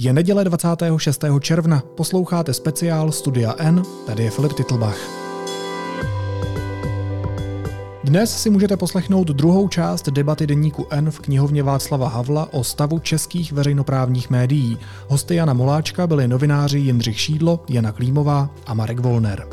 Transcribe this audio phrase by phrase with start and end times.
[0.00, 1.24] Je neděle 26.
[1.40, 4.98] června, posloucháte speciál Studia N, tady je Filip Titlbach.
[8.04, 12.98] Dnes si můžete poslechnout druhou část debaty deníku N v knihovně Václava Havla o stavu
[12.98, 14.78] českých veřejnoprávních médií.
[15.08, 19.46] Hosty Jana Moláčka byli novináři Jindřich Šídlo, Jana Klímová a Marek Volner.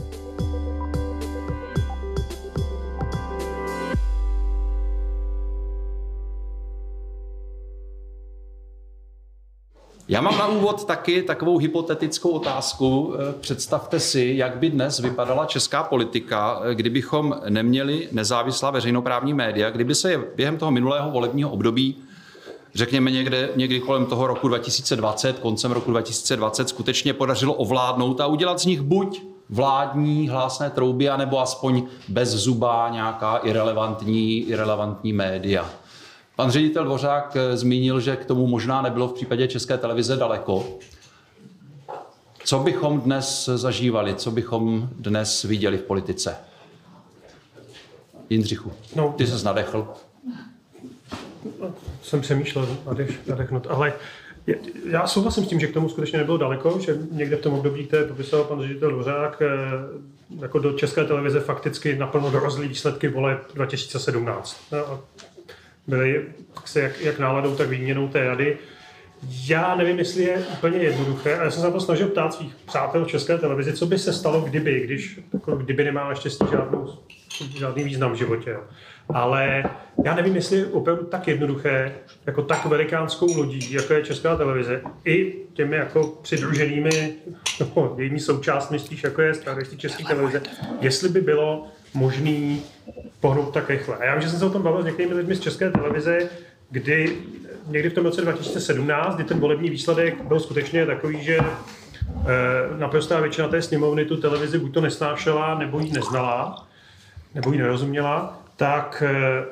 [10.08, 13.14] Já mám na úvod taky takovou hypotetickou otázku.
[13.14, 19.70] Eh, představte si, jak by dnes vypadala česká politika, eh, kdybychom neměli nezávislá veřejnoprávní média,
[19.70, 21.96] kdyby se během toho minulého volebního období
[22.76, 28.60] řekněme někde, někdy kolem toho roku 2020, koncem roku 2020, skutečně podařilo ovládnout a udělat
[28.60, 35.70] z nich buď vládní hlásné trouby, anebo aspoň bez zuba nějaká irrelevantní, irrelevantní média.
[36.36, 40.66] Pan ředitel Dvořák eh, zmínil, že k tomu možná nebylo v případě České televize daleko.
[42.44, 46.36] Co bychom dnes zažívali, co bychom dnes viděli v politice?
[48.30, 49.88] Jindřichu, no, ty se nadechl.
[52.02, 53.94] Jsem přemýšlel nadech, nadechnout, ale
[54.90, 57.86] já souhlasím s tím, že k tomu skutečně nebylo daleko, že někde v tom období,
[57.86, 59.48] které popisoval pan ředitel Dvořák, eh,
[60.42, 64.58] jako do České televize fakticky naplno dorozlý výsledky voleb 2017.
[64.72, 65.04] No,
[65.88, 66.26] byly
[66.66, 68.58] se jak, jak náladou, tak výměnou té rady.
[69.48, 72.56] Já nevím, jestli je úplně jednoduché, a já jsem se na to snažil ptát svých
[72.56, 76.94] přátel v České televizi, co by se stalo, kdyby, když jako kdyby nemá naštěstí žádnou,
[77.58, 78.58] žádný význam v životě.
[79.10, 79.64] Ale
[80.06, 81.94] já nevím, jestli je opravdu tak jednoduché,
[82.26, 87.14] jako tak velikánskou lodí, jako je Česká televize, i těmi jako přidruženými,
[87.76, 90.42] no, jejími součástmi, spíš jako je zpravodajství České televize,
[90.82, 92.62] jestli by bylo možný
[93.20, 93.98] pohnout tak rychle.
[93.98, 96.30] A já vím, že jsem se o tom bavil s některými lidmi z České televize,
[96.70, 97.18] kdy
[97.68, 101.46] někdy v tom roce 2017, kdy ten volební výsledek byl skutečně takový, že eh,
[102.78, 106.68] naprostá většina té sněmovny tu televizi buď to nesnášela, nebo ji neznala,
[107.36, 109.46] nebo ji nerozuměla, tak eh,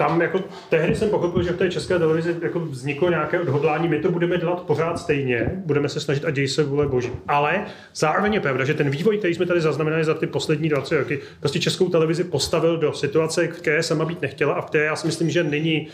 [0.00, 3.98] tam jako tehdy jsem pochopil, že v té české televizi jako vzniklo nějaké odhodlání, my
[3.98, 7.10] to budeme dělat pořád stejně, budeme se snažit a děj se vůle boží.
[7.28, 10.98] Ale zároveň je pravda, že ten vývoj, který jsme tady zaznamenali za ty poslední 20
[10.98, 14.96] roky, prostě českou televizi postavil do situace, které sama být nechtěla a v které já
[14.96, 15.88] si myslím, že není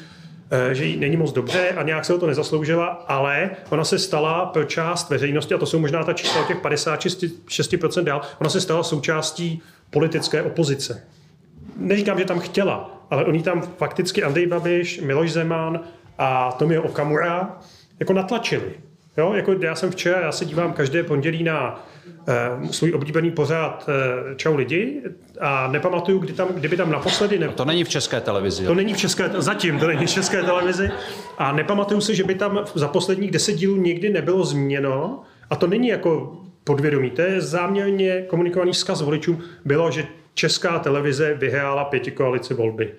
[0.51, 3.99] eh, že jí není moc dobře a nějak se o to nezasloužila, ale ona se
[3.99, 8.61] stala pro část veřejnosti, a to jsou možná ta čísla těch 56% dál, ona se
[8.61, 11.03] stala součástí politické opozice.
[11.77, 15.81] Neříkám, že tam chtěla, ale oni tam fakticky Andrej Babiš, Miloš Zeman
[16.19, 17.59] a Tomio Okamura
[18.01, 18.73] jako natlačili.
[19.17, 21.85] Jo, jako já jsem včera, já se dívám každé pondělí na
[22.61, 25.03] uh, svůj oblíbený pořád uh, Čau lidi
[25.41, 27.39] a nepamatuju, kdy tam, kdyby tam naposledy...
[27.39, 27.49] Ne...
[27.49, 28.65] To není v české televizi.
[28.65, 28.69] Jo?
[28.69, 30.91] To není v české, zatím to není v české televizi
[31.39, 35.67] a nepamatuju si, že by tam za posledních deset dílů nikdy nebylo změněno a to
[35.67, 40.05] není jako podvědomí, to je záměrně komunikovaný vzkaz voličům, bylo, že
[40.37, 42.93] česká televize vyhrála pěti koalici volby.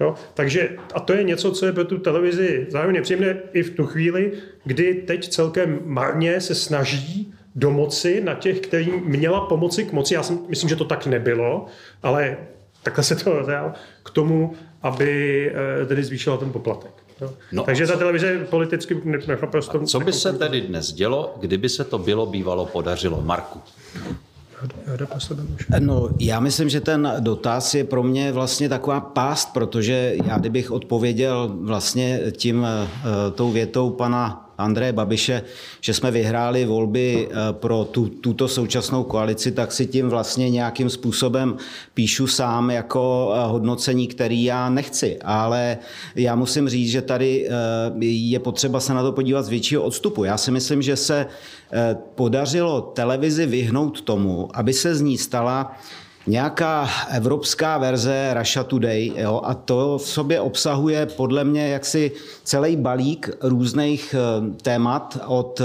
[0.00, 0.14] Jo?
[0.34, 3.86] Takže, a to je něco, co je pro tu televizi zároveň příjemné i v tu
[3.86, 4.32] chvíli,
[4.64, 10.14] kdy teď celkem marně se snaží domoci na těch, kterým měla pomoci k moci.
[10.14, 11.66] Já si myslím, že to tak nebylo,
[12.02, 12.36] ale
[12.82, 13.72] takhle se to dál
[14.02, 15.12] k tomu, aby
[15.82, 16.92] eh, tedy zvýšila ten poplatek.
[17.52, 19.80] No, Takže ta televize politicky naprosto...
[19.80, 23.22] Co by se tedy dnes dělo, kdyby se to bylo bývalo podařilo?
[23.22, 23.60] Marku.
[25.78, 30.70] No, já myslím, že ten dotaz je pro mě vlastně taková pást, protože já kdybych
[30.70, 32.88] odpověděl vlastně tím eh,
[33.30, 35.42] tou větou pana Andreje Babiše,
[35.80, 40.90] že jsme vyhráli volby eh, pro tu, tuto současnou koalici, tak si tím vlastně nějakým
[40.90, 41.56] způsobem
[41.94, 45.18] píšu sám jako eh, hodnocení, který já nechci.
[45.24, 45.78] Ale
[46.16, 47.48] já musím říct, že tady
[48.00, 50.24] je potřeba se na to podívat z většího odstupu.
[50.24, 51.26] Já si myslím, že se
[52.14, 55.76] podařilo televizi vyhnout tomu, aby se z ní stala
[56.28, 62.12] nějaká evropská verze Russia Today jo, a to v sobě obsahuje podle mě jaksi
[62.44, 65.60] celý balík různých eh, témat od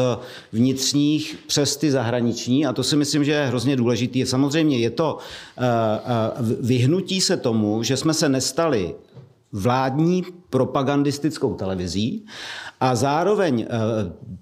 [0.52, 4.26] vnitřních přes ty zahraniční a to si myslím, že je hrozně důležitý.
[4.26, 5.18] Samozřejmě je to
[5.58, 8.96] eh, eh, vyhnutí se tomu, že jsme se nestali
[9.52, 10.24] vládní
[10.54, 12.26] propagandistickou televizí
[12.80, 13.66] a zároveň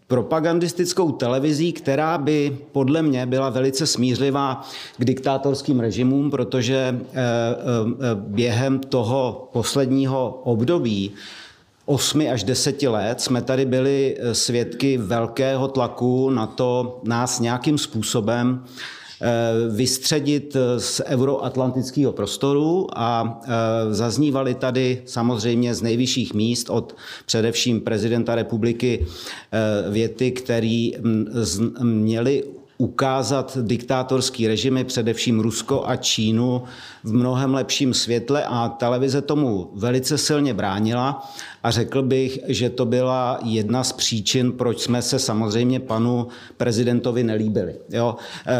[0.07, 4.61] propagandistickou televizí, která by podle mě byla velice smířlivá
[4.97, 7.23] k diktátorským režimům, protože eh, eh,
[8.15, 11.11] během toho posledního období
[11.85, 18.63] 8 až 10 let jsme tady byli svědky velkého tlaku na to nás nějakým způsobem
[19.69, 23.41] vystředit z euroatlantického prostoru a
[23.89, 26.95] zaznívaly tady samozřejmě z nejvyšších míst od
[27.25, 29.05] především prezidenta republiky
[29.89, 30.89] věty, které
[31.81, 32.43] měly
[32.81, 36.63] ukázat diktátorský režimy, především Rusko a Čínu,
[37.03, 41.29] v mnohem lepším světle a televize tomu velice silně bránila
[41.63, 46.27] a řekl bych, že to byla jedna z příčin, proč jsme se samozřejmě panu
[46.57, 47.75] prezidentovi nelíbili.
[47.89, 48.15] Jo?
[48.47, 48.53] Eh,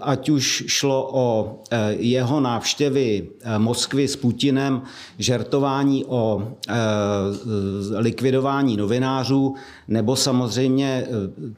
[0.00, 4.82] ať už šlo o eh, jeho návštěvy eh, Moskvy s Putinem,
[5.18, 6.48] žertování o
[7.96, 9.54] likvidování novinářů,
[9.88, 11.06] nebo samozřejmě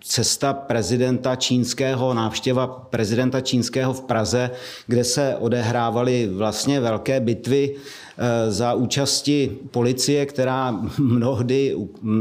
[0.00, 4.50] cesta prezidenta čínského, návštěva prezidenta čínského v Praze,
[4.86, 7.76] kde se odehrávaly vlastně velké bitvy
[8.48, 11.76] za účasti policie, která mnohdy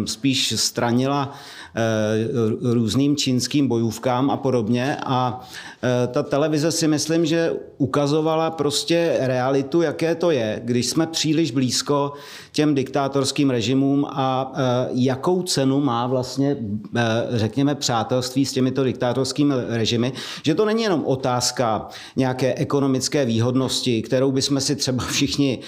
[0.06, 1.36] spíš stranila
[1.78, 4.98] Eh, různým čínským bojůvkám a podobně.
[5.06, 5.75] A eh,
[6.08, 12.14] ta televize si myslím, že ukazovala prostě realitu, jaké to je, když jsme příliš blízko
[12.52, 14.62] těm diktátorským režimům a eh,
[14.92, 16.58] jakou cenu má vlastně,
[17.30, 24.32] řekněme, přátelství s těmito diktátorskými režimy, že to není jenom otázka nějaké ekonomické výhodnosti, kterou
[24.32, 25.60] bychom si třeba všichni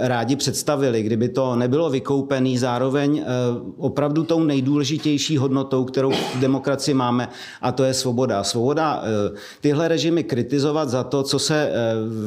[0.00, 3.24] rádi představili, kdyby to nebylo vykoupený zároveň
[3.76, 7.28] opravdu tou nejdůležitější hodnotou, kterou v demokracii máme,
[7.62, 8.44] a to je svoboda.
[8.44, 11.72] Svoboda eh, tyhle režimy kritizovat za to, co se eh,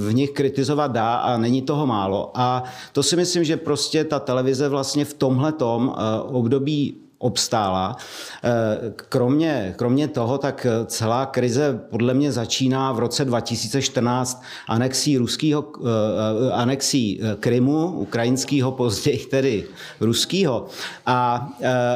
[0.09, 2.31] v nich kritizovat dá a není toho málo.
[2.33, 2.63] A
[2.94, 7.96] to si myslím, že prostě ta televize vlastně v tomhle eh, období obstála.
[8.44, 15.66] Eh, kromě, kromě toho, tak celá krize podle mě začíná v roce 2014 anexí ruského,
[15.80, 19.64] eh, anexí eh, Krymu, ukrajinského, později tedy
[20.00, 20.66] ruského.
[21.06, 21.50] A,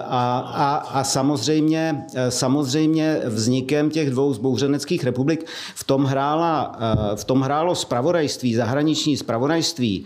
[0.08, 5.46] a, a, a samozřejmě, samozřejmě vznikem těch dvou zbouřeneckých republik
[5.76, 6.80] v tom, hrála,
[7.16, 10.06] v tom hrálo spravodajství, zahraniční spravodajství,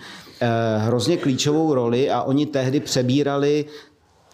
[0.78, 3.66] hrozně klíčovou roli a oni tehdy přebírali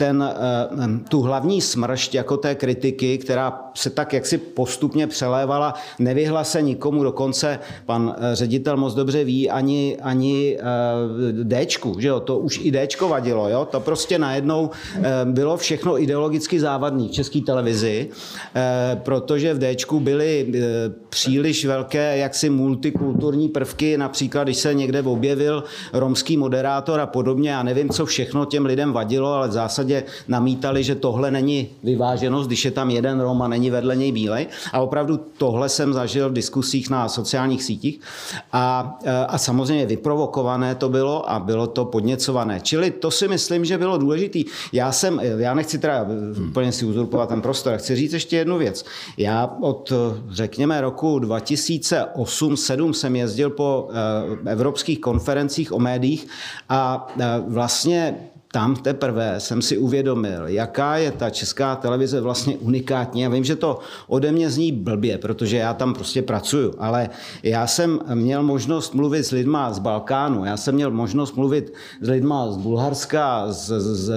[0.01, 6.43] ten, eh, tu hlavní smršť jako té kritiky, která se tak jaksi postupně přelévala, nevyhla
[6.43, 12.19] se nikomu, dokonce pan eh, ředitel moc dobře ví, ani, ani eh, Dčku, že jo,
[12.19, 14.69] to už i Dčko vadilo, jo, to prostě najednou
[15.25, 18.09] bylo všechno ideologicky závadný v české televizi,
[18.95, 20.53] protože v Dčku byly
[21.09, 25.63] příliš velké jaksi multikulturní prvky, například když se někde objevil
[25.93, 30.83] romský moderátor a podobně, já nevím, co všechno těm lidem vadilo, ale v zásadě namítali,
[30.83, 34.47] že tohle není vyváženost, když je tam jeden Rom a není vedle něj bílej.
[34.73, 37.99] A opravdu tohle jsem zažil v diskusích na sociálních sítích.
[38.53, 38.97] A,
[39.27, 42.59] a samozřejmě vyprovokované to bylo a bylo to podněcované.
[42.59, 44.39] Čili to si myslím, že bylo důležité.
[44.71, 46.05] Já jsem, já nechci teda
[46.49, 48.85] úplně si uzurpovat ten prostor, chci říct ještě jednu věc.
[49.17, 49.93] Já od,
[50.29, 56.27] řekněme, roku 2008-2007 jsem jezdil po eh, evropských konferencích o médiích
[56.69, 57.07] a
[57.47, 58.15] vlastně
[58.51, 63.21] tam teprve jsem si uvědomil, jaká je ta česká televize vlastně unikátní.
[63.21, 67.09] Já vím, že to ode mě zní blbě, protože já tam prostě pracuju, ale
[67.43, 72.09] já jsem měl možnost mluvit s lidma z Balkánu, já jsem měl možnost mluvit s
[72.09, 74.13] lidma z Bulharska, z, z,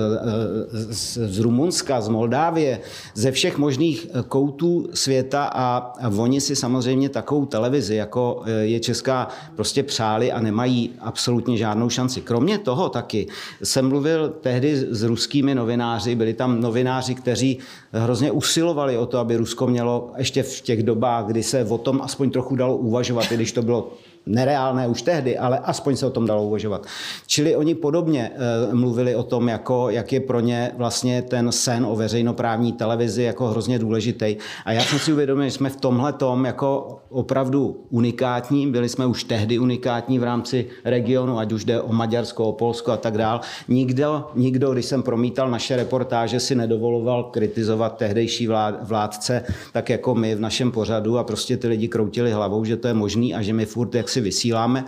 [0.72, 2.80] z, z Rumunska, z Moldávie,
[3.14, 9.82] ze všech možných koutů světa a, oni si samozřejmě takovou televizi, jako je česká, prostě
[9.82, 12.20] přáli a nemají absolutně žádnou šanci.
[12.20, 13.26] Kromě toho taky
[13.62, 17.58] jsem mluvil tehdy s ruskými novináři, byli tam novináři, kteří
[17.92, 22.02] hrozně usilovali o to, aby Rusko mělo ještě v těch dobách, kdy se o tom
[22.02, 23.92] aspoň trochu dalo uvažovat, i když to bylo
[24.26, 26.86] nereálné už tehdy, ale aspoň se o tom dalo uvažovat.
[27.26, 28.30] Čili oni podobně
[28.70, 33.22] e, mluvili o tom, jako, jak je pro ně vlastně ten sen o veřejnoprávní televizi
[33.22, 34.36] jako hrozně důležitý.
[34.64, 39.06] A já jsem si uvědomil, že jsme v tomhle tom jako opravdu unikátní, byli jsme
[39.06, 43.18] už tehdy unikátní v rámci regionu, ať už jde o Maďarsko, o Polsko a tak
[43.18, 43.40] dál.
[43.68, 50.14] Nikdo, nikdo, když jsem promítal naše reportáže, si nedovoloval kritizovat tehdejší vlád, vládce, tak jako
[50.14, 53.42] my v našem pořadu a prostě ty lidi kroutili hlavou, že to je možný a
[53.42, 54.84] že my furt jak si vysíláme.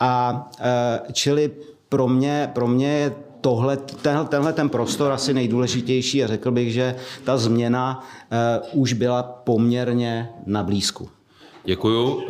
[0.00, 1.50] A e, čili
[1.88, 6.72] pro mě, pro mě je tohle, tenhle, tenhle ten prostor asi nejdůležitější a řekl bych,
[6.72, 8.04] že ta změna
[8.72, 11.08] uh, už byla poměrně na blízku.
[11.64, 12.22] Děkuju.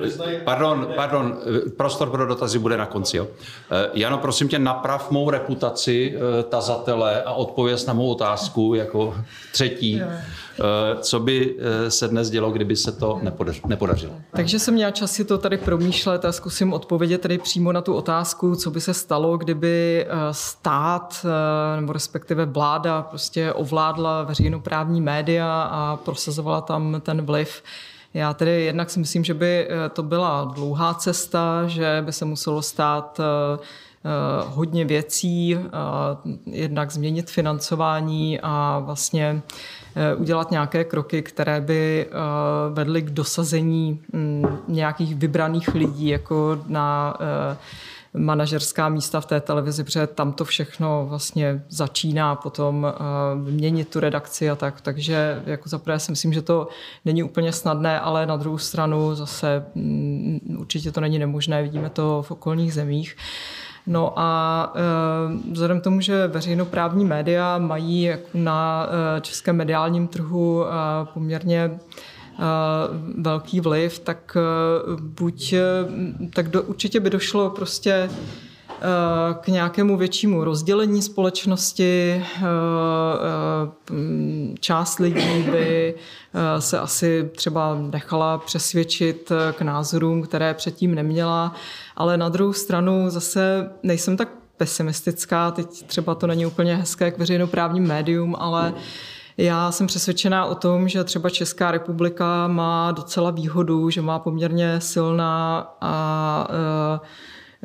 [0.45, 1.37] Pardon, pardon,
[1.77, 3.17] prostor pro dotazy bude na konci.
[3.17, 3.27] Jo.
[3.71, 6.15] Eh, Jano, prosím tě, naprav mou reputaci
[6.49, 9.15] tazatele a odpověz na mou otázku jako
[9.53, 10.03] třetí.
[10.61, 13.21] Eh, co by eh, se dnes dělo, kdyby se to
[13.67, 14.13] nepodařilo?
[14.31, 17.95] Takže jsem měla čas si to tady promýšlet a zkusím odpovědět tady přímo na tu
[17.95, 21.27] otázku, co by se stalo, kdyby eh, stát
[21.81, 27.63] nebo respektive vláda prostě ovládla veřejnoprávní média a prosazovala tam ten vliv.
[28.15, 32.63] Já tedy jednak si myslím, že by to byla dlouhá cesta, že by se muselo
[32.63, 33.21] stát
[34.47, 35.59] hodně věcí,
[36.47, 39.43] jednak změnit financování a vlastně
[40.17, 42.07] udělat nějaké kroky, které by
[42.73, 47.17] vedly k dosazení mm, nějakých vybraných lidí jako na
[48.15, 54.01] manažerská místa v té televizi, protože tam to všechno vlastně začíná potom uh, měnit tu
[54.01, 54.81] redakci a tak.
[54.81, 56.69] Takže jako zaprvé si myslím, že to
[57.05, 62.23] není úplně snadné, ale na druhou stranu zase um, určitě to není nemožné, vidíme to
[62.23, 63.17] v okolních zemích.
[63.87, 68.87] No a e, vzhledem k tomu, že veřejnoprávní média mají jako na
[69.17, 70.65] e, českém mediálním trhu
[71.15, 71.79] poměrně
[73.19, 74.37] velký vliv, tak
[75.01, 75.55] buď
[76.35, 78.11] tak do, určitě by došlo prostě
[79.41, 82.25] k nějakému většímu rozdělení společnosti.
[84.61, 85.95] Část lidí by
[86.59, 91.55] se asi třeba nechala přesvědčit k názorům, které předtím neměla,
[91.97, 97.19] ale na druhou stranu zase nejsem tak pesimistická, teď třeba to není úplně hezké k
[97.19, 98.75] veřejnoprávním médium, ale
[99.41, 104.81] já jsem přesvědčená o tom, že třeba Česká republika má docela výhodu, že má poměrně
[104.81, 107.01] silná a e,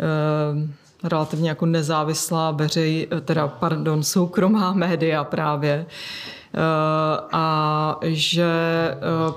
[0.04, 5.86] e, relativně jako nezávislá veřej, teda pardon, soukromá média právě.
[7.32, 8.48] A že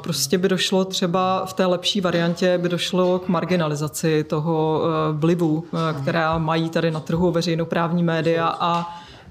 [0.02, 5.64] prostě by došlo třeba v té lepší variantě by došlo k marginalizaci toho vlivu,
[6.02, 8.86] která mají tady na trhu veřejnoprávní média a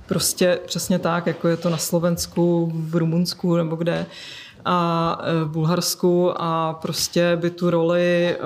[0.08, 4.06] Prostě přesně tak, jako je to na Slovensku, v Rumunsku nebo kde
[4.70, 8.38] a e, v Bulharsku a prostě by tu roli e,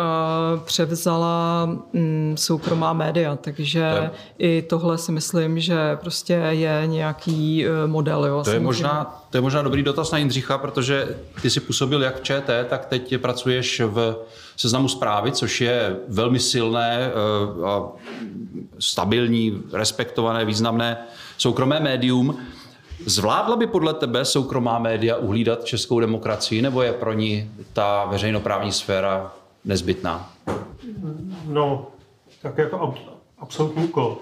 [0.66, 7.88] převzala mm, soukromá média, takže to i tohle si myslím, že prostě je nějaký e,
[7.88, 8.26] model.
[8.26, 12.04] Jo, to, je možná, to je možná dobrý dotaz na Jindřicha, protože ty si působil
[12.04, 14.16] jak v ČT, tak teď pracuješ v
[14.58, 17.12] seznamu zprávy, což je velmi silné
[17.66, 17.84] a
[18.80, 20.98] stabilní, respektované, významné
[21.42, 22.38] soukromé médium.
[23.06, 28.72] Zvládla by podle tebe soukromá média uhlídat českou demokracii, nebo je pro ní ta veřejnoprávní
[28.72, 29.34] sféra
[29.66, 30.34] nezbytná?
[31.46, 31.88] No,
[32.42, 32.96] tak jako
[33.40, 34.18] absolutní úkol.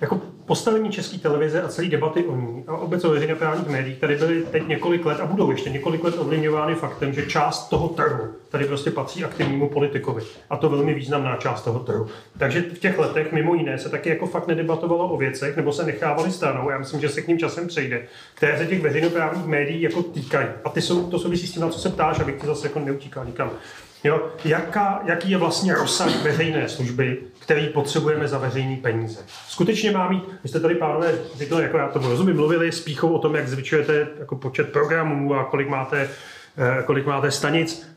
[0.00, 4.16] Jako postavení české televize a celé debaty o ní a obecně o veřejnoprávních médiích tady
[4.16, 8.28] byly teď několik let a budou ještě několik let ovlivňovány faktem, že část toho trhu
[8.48, 10.22] tady prostě patří aktivnímu politikovi.
[10.50, 12.06] A to velmi významná část toho trhu.
[12.38, 15.84] Takže v těch letech mimo jiné se taky jako fakt nedebatovalo o věcech, nebo se
[15.84, 16.70] nechávali stranou.
[16.70, 18.02] Já myslím, že se k ním časem přejde,
[18.34, 20.48] které se těch veřejnoprávních médií jako týkají.
[20.64, 22.78] A ty jsou, to souvisí s tím, na co se ptáš, abych ti zase jako
[22.78, 23.50] neutíkal nikam.
[24.04, 24.28] Jo?
[24.44, 29.20] Jaká, jaký je vlastně rozsah veřejné služby, který potřebujeme za veřejný peníze?
[29.48, 33.08] Skutečně má mít, vy jste tady, pánové, řekli, jako já tomu rozumím, mluvili s píchou
[33.08, 36.10] o tom, jak zvyšujete jako počet programů a kolik máte,
[36.58, 37.88] eh, kolik máte stanic.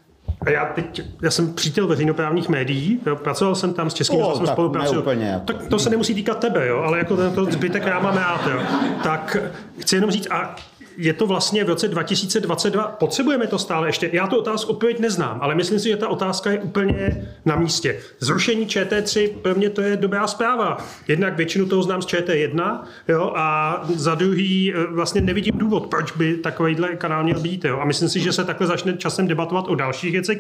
[0.46, 4.48] A já teď, já jsem přítel veřejnoprávních médií, jo, pracoval jsem tam s českým rozhlasem
[4.48, 5.02] spolupracuju.
[5.46, 8.48] Tak to se nemusí týkat tebe, jo, ale jako ten to zbytek já mám rád,
[8.48, 8.60] jo.
[9.04, 9.38] Tak
[9.80, 10.56] chci jenom říct, a
[10.98, 14.10] je to vlastně v roce 2022, potřebujeme to stále ještě?
[14.14, 18.00] Já tu otázku odpověď neznám, ale myslím si, že ta otázka je úplně na místě.
[18.20, 20.78] Zrušení ČT3, pro mě to je dobrá zpráva.
[21.08, 26.12] Jednak většinu toho znám z ČT1 jo, a za druhý eh, vlastně nevidím důvod, proč
[26.12, 27.66] by takovýhle kanál měl být.
[27.66, 27.80] Jo.
[27.80, 30.40] A myslím si, že se takhle začne časem debatovat o dalších věcech.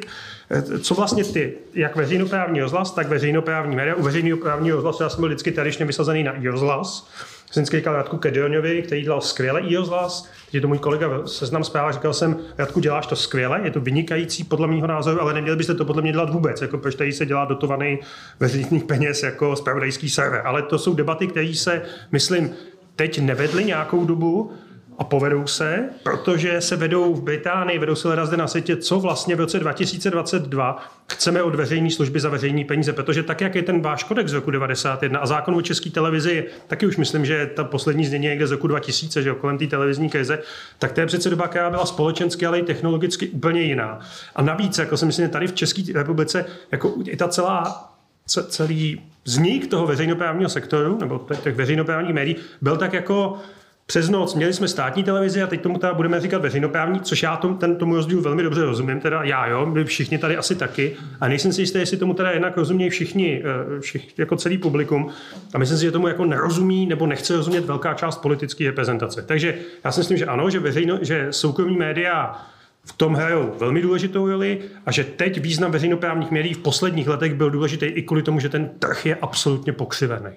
[0.49, 3.95] Eh, co vlastně ty, jak veřejnoprávní rozhlas, tak veřejnoprávní média.
[3.95, 7.07] U veřejnoprávního rozhlasu já jsem byl vždycky tradičně vysazený na rozhlas
[7.51, 11.91] jsem říkal Radku Kedioňovi, který dělal skvěle i rozhlas, je to můj kolega seznam zpráva,
[11.91, 15.75] říkal jsem, Radku, děláš to skvěle, je to vynikající podle mého názoru, ale neměli byste
[15.75, 17.99] to podle mě dělat vůbec, jako proč tady se dělá dotovaný
[18.39, 20.41] veřejných peněz jako spravodajský server.
[20.45, 21.81] Ale to jsou debaty, které se,
[22.11, 22.49] myslím,
[22.95, 24.51] teď nevedly nějakou dobu,
[25.01, 29.35] a povedou se, protože se vedou v Británii, vedou se zde na světě, co vlastně
[29.35, 33.81] v roce 2022 chceme od veřejné služby za veřejné peníze, protože tak, jak je ten
[33.81, 37.63] váš kodex z roku 91 a zákon o české televizi, taky už myslím, že ta
[37.63, 40.39] poslední znění někde z roku 2000, že kolem té televizní krize,
[40.79, 43.99] tak to je přece doba, která byla společensky, ale i technologicky úplně jiná.
[44.35, 47.91] A navíc, jako si myslím, tady v České republice, jako i ta celá
[48.25, 53.37] celý vznik toho veřejnoprávního sektoru, nebo těch veřejnoprávních médií, byl tak jako
[53.91, 57.37] přes noc měli jsme státní televizi a teď tomu teda budeme říkat veřejnoprávní, což já
[57.37, 60.95] tom, ten, tomu rozdílu velmi dobře rozumím, teda já jo, my všichni tady asi taky.
[61.21, 65.09] A nejsem si jistý, jestli tomu teda jednak rozumějí všichni, eh, všichni, jako celý publikum.
[65.53, 69.21] A myslím si, že tomu jako nerozumí nebo nechce rozumět velká část politické reprezentace.
[69.21, 72.41] Takže já si myslím, že ano, že, veřejno, že soukromí média
[72.85, 77.33] v tom hrajou velmi důležitou roli a že teď význam veřejnoprávních médií v posledních letech
[77.33, 80.31] byl důležitý i kvůli tomu, že ten trh je absolutně pokřivený.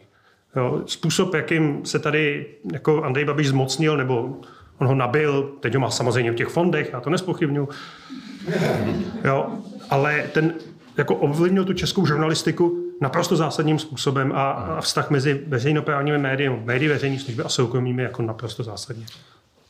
[0.56, 4.36] Jo, způsob, jakým se tady jako Andrej Babiš zmocnil, nebo
[4.78, 7.68] on ho nabil, teď ho má samozřejmě v těch fondech, já to nespochybnuju.
[9.24, 9.46] Jo,
[9.90, 10.54] ale ten
[10.96, 16.88] jako ovlivnil tu českou žurnalistiku naprosto zásadním způsobem a, a vztah mezi veřejnoprávními médii, médii
[16.88, 19.06] veřejné služby a soukromými jako naprosto zásadně.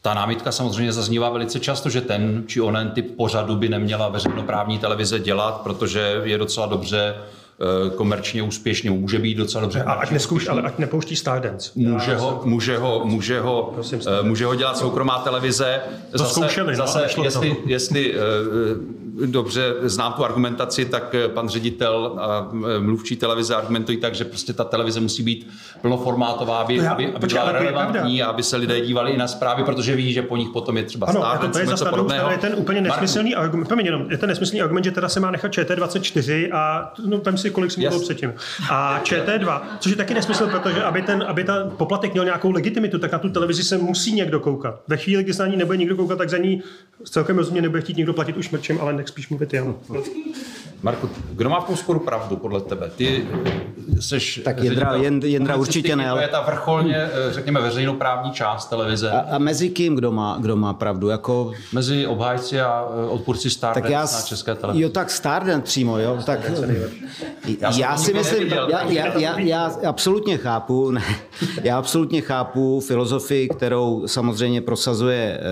[0.03, 4.79] Ta námitka samozřejmě zaznívá velice často, že ten či onen typ pořadu by neměla veřejnoprávní
[4.79, 7.15] televize dělat, protože je docela dobře
[7.97, 9.83] komerčně úspěšný, může být docela dobře.
[9.83, 11.71] A ať neskouš, ale ať nepouští Stardance.
[11.75, 15.81] Může ho, může ho, může ho, Prosím, eh, může ho dělat soukromá televize.
[16.11, 17.61] To zase, zkoušeli, no, zase, no, jestli, to.
[17.67, 18.21] jestli uh,
[19.27, 24.65] dobře znám tu argumentaci, tak pan ředitel a mluvčí televize argumentují tak, že prostě ta
[24.65, 29.13] televize musí být plnoformátová, aby, já, aby, aby byla relevantní a aby se lidé dívali
[29.13, 31.67] i na zprávy, protože ví, že po nich potom je třeba ano, Stardance, to je
[31.67, 32.31] něco podobného.
[32.31, 35.53] Je ten úplně nesmyslný argument, jenom, je ten nesmyslný argument, že teda se má nechat
[35.53, 38.03] ČT24 a no, tam si, kolik jsem yes.
[38.03, 38.35] předtím.
[38.71, 42.99] A ČT2, což je taky nesmysl, protože aby ten, aby ta poplatek měl nějakou legitimitu,
[42.99, 44.83] tak na tu televizi se musí někdo koukat.
[44.89, 46.63] Ve chvíli, kdy se na ní nebude nikdo koukat, tak za ní
[47.05, 49.65] celkem rozumně nebude chtít někdo platit už mrčem, ale nech spíš mluvit já.
[50.83, 52.91] Marku, kdo má v tom sporu pravdu podle tebe?
[52.97, 53.27] Ty
[54.01, 54.41] seš...
[54.45, 56.11] Tak Jendra, Jendra, Jendra určitě ne.
[56.11, 59.11] To je ta vrcholně, eh, řekněme, veřejnoprávní část televize.
[59.11, 61.09] A, a mezi kým kdo má, kdo má pravdu?
[61.09, 61.53] Jako...
[61.73, 64.83] Mezi obhájci a eh, odpůrci Stardance já, na české televizi.
[64.83, 66.19] Jo, tak Stardance přímo, jo.
[66.27, 66.41] Tak,
[67.61, 71.03] já, já si myslím, já, já, já, já absolutně chápu, ne,
[71.63, 75.43] já absolutně chápu filozofii, kterou samozřejmě prosazuje eh,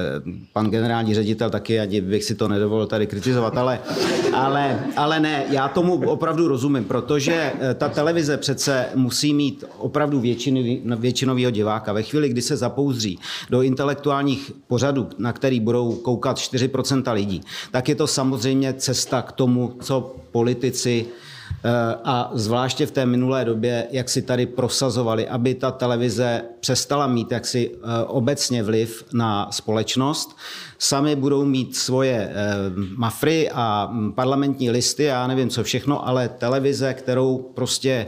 [0.52, 3.80] pan generální ředitel taky, ať bych si to nedovolil tady kritizovat, ale,
[4.32, 10.20] ale, ale ne, já tomu opravdu rozumím, protože eh, ta televize přece musí mít opravdu
[10.96, 11.92] většinový, diváka.
[11.92, 13.18] Ve chvíli, kdy se zapouzří
[13.50, 17.40] do intelektuálních pořadů, na který budou koukat 4% lidí,
[17.70, 21.06] tak je to samozřejmě cesta k tomu, co politici
[21.64, 27.06] Eh, a zvláště v té minulé době, jak si tady prosazovali, aby ta televize přestala
[27.06, 30.36] mít jaksi eh, obecně vliv na společnost.
[30.78, 32.34] Sami budou mít svoje eh,
[32.96, 38.06] mafry a hm, parlamentní listy, já nevím co všechno, ale televize, kterou prostě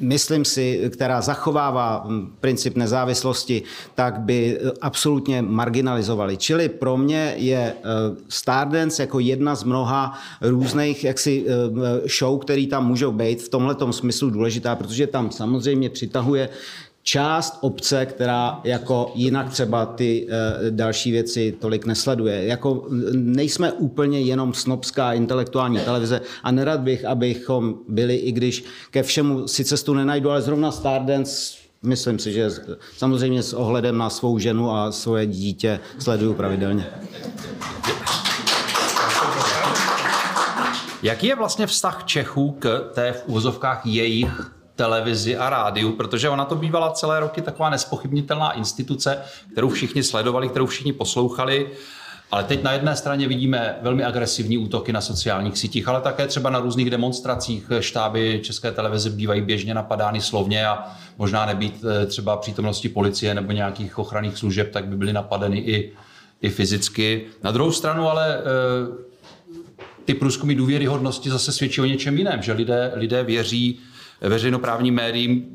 [0.00, 3.62] myslím si, která zachovává hm, princip nezávislosti,
[3.94, 6.36] tak by absolutně marginalizovali.
[6.36, 7.74] Čili pro mě je
[8.28, 11.46] Stardance jako jedna z mnoha různých jaksi
[12.18, 15.90] show, který tam můžou být v tomhle smyslu důležitá, protože tam samozřejmě
[16.34, 16.48] přitahuje
[17.02, 22.46] část obce, která jako jinak třeba ty e, další věci tolik nesleduje.
[22.46, 29.02] Jako nejsme úplně jenom snobská intelektuální televize a nerad bych, abychom byli, i když ke
[29.02, 32.50] všemu si cestu nenajdu, ale zrovna Stardance myslím si, že
[32.96, 36.86] samozřejmě s ohledem na svou ženu a svoje dítě sleduju pravidelně.
[41.02, 46.44] Jaký je vlastně vztah Čechů k té v úvozovkách jejich televizi a rádiu, protože ona
[46.44, 49.18] to bývala celé roky taková nespochybnitelná instituce,
[49.52, 51.70] kterou všichni sledovali, kterou všichni poslouchali.
[52.30, 56.50] Ale teď na jedné straně vidíme velmi agresivní útoky na sociálních sítích, ale také třeba
[56.50, 62.36] na různých demonstracích štáby České televize bývají běžně napadány slovně a možná nebýt eh, třeba
[62.36, 65.92] přítomnosti policie nebo nějakých ochranných služeb, tak by byly napadeny i,
[66.42, 67.26] i fyzicky.
[67.42, 68.42] Na druhou stranu ale eh,
[70.04, 73.80] ty průzkumy důvěryhodnosti zase svědčí o něčem jiném, že lidé, lidé věří
[74.20, 75.46] veřejnoprávním médiím.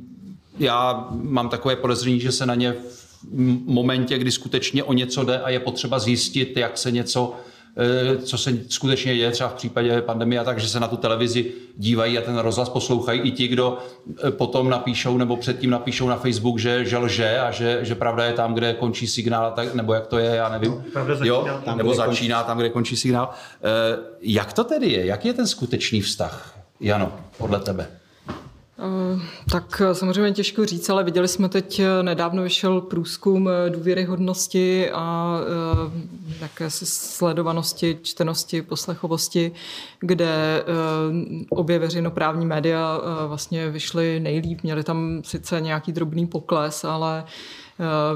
[0.59, 2.75] Já mám takové podezření, že se na ně
[3.23, 7.35] v momentě, kdy skutečně o něco jde a je potřeba zjistit, jak se něco
[7.77, 10.97] Eh, co se skutečně je třeba v případě pandemie a tak, že se na tu
[10.97, 13.77] televizi dívají a ten rozhlas poslouchají i ti, kdo
[14.27, 18.25] eh, potom napíšou nebo předtím napíšou na Facebook, že, že lže a že, že pravda
[18.25, 20.83] je tam, kde končí signál, tak, nebo jak to je, já nevím.
[20.95, 22.47] No, jo, tam, nebo začíná končí.
[22.47, 23.29] tam, kde končí signál.
[23.29, 25.05] Eh, jak to tedy je?
[25.05, 27.87] Jak je ten skutečný vztah, Jano, podle tebe?
[28.81, 29.19] Eh,
[29.51, 35.39] tak eh, samozřejmě těžko říct, ale viděli jsme teď, eh, nedávno vyšel průzkum důvěryhodnosti a
[36.39, 39.51] také sledovanosti, čtenosti, poslechovosti,
[39.99, 40.63] kde
[41.49, 44.63] obě veřejnoprávní média vlastně vyšly nejlíp.
[44.63, 47.25] Měli tam sice nějaký drobný pokles, ale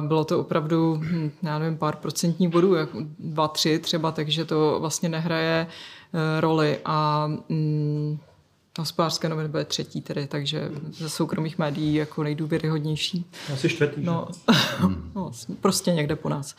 [0.08, 2.76] bylo to opravdu, hm, já nevím, pár procentních bodů,
[3.19, 5.67] dva, tři třeba, takže to vlastně nehraje
[6.39, 6.80] roli.
[6.86, 8.17] A mm,
[8.79, 13.25] Hospodářské noviny bude třetí tedy, takže ze soukromých médií jako nejdůvěryhodnější.
[13.53, 14.01] Asi čtvrtý.
[14.03, 14.27] No,
[15.15, 15.31] no,
[15.62, 16.55] prostě někde po nás.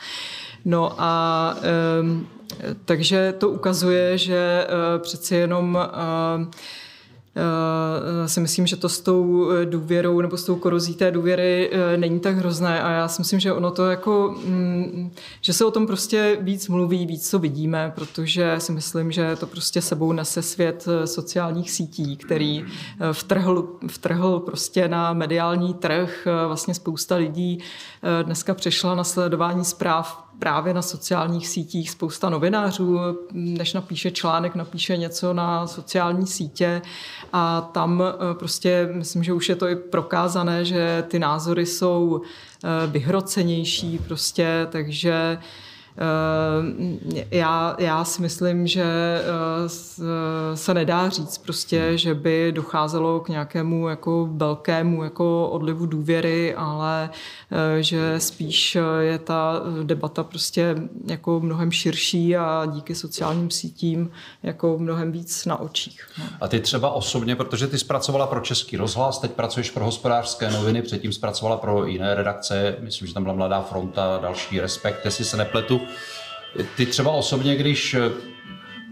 [0.65, 1.55] No a
[2.01, 2.27] um,
[2.85, 6.51] takže to ukazuje, že uh, přeci jenom uh,
[8.25, 12.19] si myslím, že to s tou důvěrou nebo s tou korozí té důvěry uh, není
[12.19, 15.87] tak hrozné a já si myslím, že ono to jako, um, že se o tom
[15.87, 20.87] prostě víc mluví, víc co vidíme, protože si myslím, že to prostě sebou nese svět
[21.05, 22.65] sociálních sítí, který
[23.11, 26.27] vtrhl, vtrhl prostě na mediální trh.
[26.47, 27.59] Vlastně spousta lidí
[28.23, 32.99] dneska přešla na sledování zpráv právě na sociálních sítích spousta novinářů,
[33.31, 36.81] než napíše článek, napíše něco na sociální sítě.
[37.33, 42.21] A tam eh, prostě myslím, že už je to i prokázané, že ty názory jsou
[42.21, 45.37] eh, vyhrocenější prostě, takže
[47.31, 53.87] já, já si myslím, že eh, se nedá říct prostě, že by docházelo k nějakému
[53.87, 57.09] jako velkému jako odlivu důvěry, ale
[57.51, 60.75] eh, že spíš je ta debata prostě
[61.07, 64.11] jako mnohem širší a díky sociálním sítím
[64.43, 66.07] jako mnohem víc na očích.
[66.19, 66.25] No.
[66.41, 70.81] A ty třeba osobně, protože ty zpracovala pro Český rozhlas, teď pracuješ pro hospodářské noviny,
[70.81, 75.37] předtím zpracovala pro jiné redakce, myslím, že tam byla Mladá fronta, další Respekt, jestli se
[75.37, 75.84] nepletu.
[76.77, 78.11] Ty třeba osobně, když eh,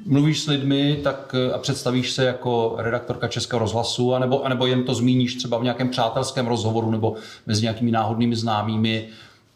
[0.06, 4.84] mluvíš s lidmi tak, eh, a představíš se jako redaktorka Českého rozhlasu, anebo, anebo jen
[4.84, 7.16] to zmíníš třeba v nějakém přátelském rozhovoru nebo
[7.48, 9.08] mezi nějakými náhodnými známými,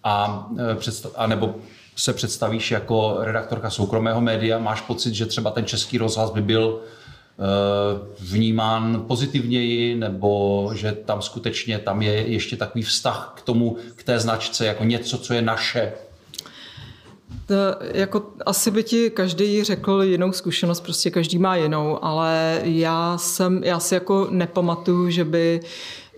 [0.04, 1.56] a, eh, a nebo
[1.96, 6.82] se představíš jako redaktorka soukromého média, máš pocit, že třeba ten Český rozhlas by byl
[8.20, 14.20] vnímán pozitivněji, nebo že tam skutečně tam je ještě takový vztah k tomu, k té
[14.20, 15.94] značce, jako něco, co je naše,
[17.94, 23.64] jako, asi by ti každý řekl jinou zkušenost, prostě každý má jinou, ale já jsem,
[23.64, 25.60] já si jako nepamatuju, že by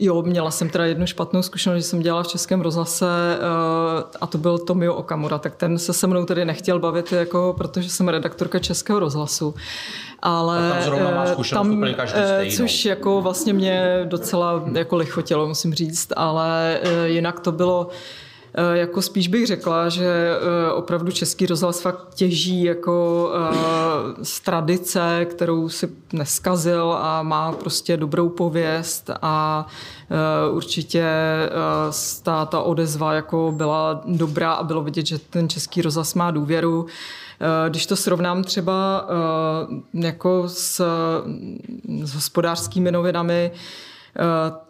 [0.02, 4.28] Jo, měla jsem teda jednu špatnou zkušenost, že jsem dělala v Českém rozhlase uh, a
[4.28, 8.08] to byl Tomio Okamura, tak ten se se mnou tedy nechtěl bavit, jako, protože jsem
[8.08, 9.56] redaktorka Českého rozhlasu.
[10.20, 15.74] Ale a tam má eh, tam, uh, což jako vlastně mě docela jako lichotilo, musím
[15.74, 18.29] říct, ale jinak to bylo Eh,
[18.74, 23.56] jako spíš bych řekla, že eh, opravdu Český rozhlas fakt těží jako eh,
[24.24, 29.66] z tradice, kterou si neskazil a má prostě dobrou pověst a
[30.52, 31.06] určitě
[32.24, 36.86] ta, ta odezva jako byla dobrá a bylo vidět, že ten Český rozhlas má důvěru.
[37.70, 39.08] Když to srovnám třeba
[39.94, 40.82] jako s,
[42.04, 43.89] s hospodářskými novinami, Eh,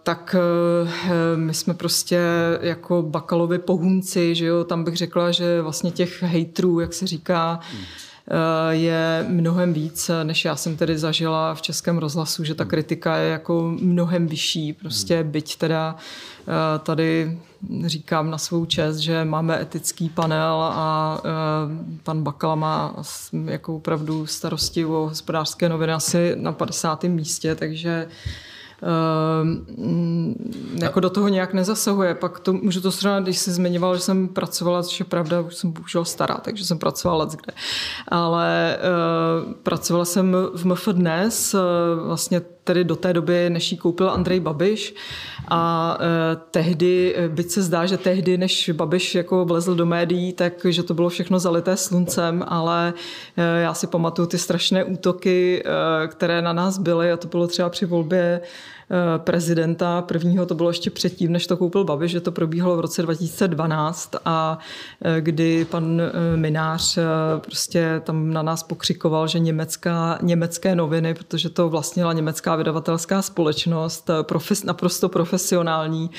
[0.03, 2.19] tak eh, my jsme prostě
[2.61, 7.59] jako bakalovi pohunci, že jo, tam bych řekla, že vlastně těch hejtrů, jak se říká,
[7.59, 13.17] eh, je mnohem víc, než já jsem tedy zažila v Českém rozhlasu, že ta kritika
[13.17, 15.95] je jako mnohem vyšší, prostě byť teda
[16.83, 17.39] tady
[17.85, 21.21] říkám na svou čest, že máme etický panel a
[22.03, 22.95] pan Bakala má
[23.45, 27.03] jako opravdu starosti o hospodářské noviny asi na 50.
[27.03, 28.07] místě, takže
[28.83, 30.35] Ehm,
[30.81, 32.15] jako do toho nějak nezasahuje.
[32.15, 35.55] Pak to, můžu to srovnat, když jsi zmiňoval, že jsem pracovala, což je pravda, už
[35.55, 37.53] jsem bohužel stará, takže jsem pracovala let kde.
[38.07, 41.59] Ale uh, pracovala jsem v MF dnes, uh,
[42.07, 44.95] vlastně tedy do té doby, než ji koupil Andrej Babiš.
[45.49, 50.53] A e, tehdy, byť se zdá, že tehdy, než Babiš jako vlezl do médií, tak
[50.69, 52.93] že to bylo všechno zalité sluncem, ale
[53.37, 57.47] e, já si pamatuju ty strašné útoky, e, které na nás byly a to bylo
[57.47, 58.41] třeba při volbě
[59.17, 60.01] prezidenta.
[60.01, 64.15] Prvního to bylo ještě předtím, než to koupil Babiš, že to probíhalo v roce 2012
[64.25, 64.59] a
[65.01, 66.97] eh, kdy pan eh, Minář
[67.41, 74.09] prostě tam na nás pokřikoval, že německá, německé noviny, protože to vlastnila německá vydavatelská společnost,
[74.21, 76.09] profes, naprosto profesionální,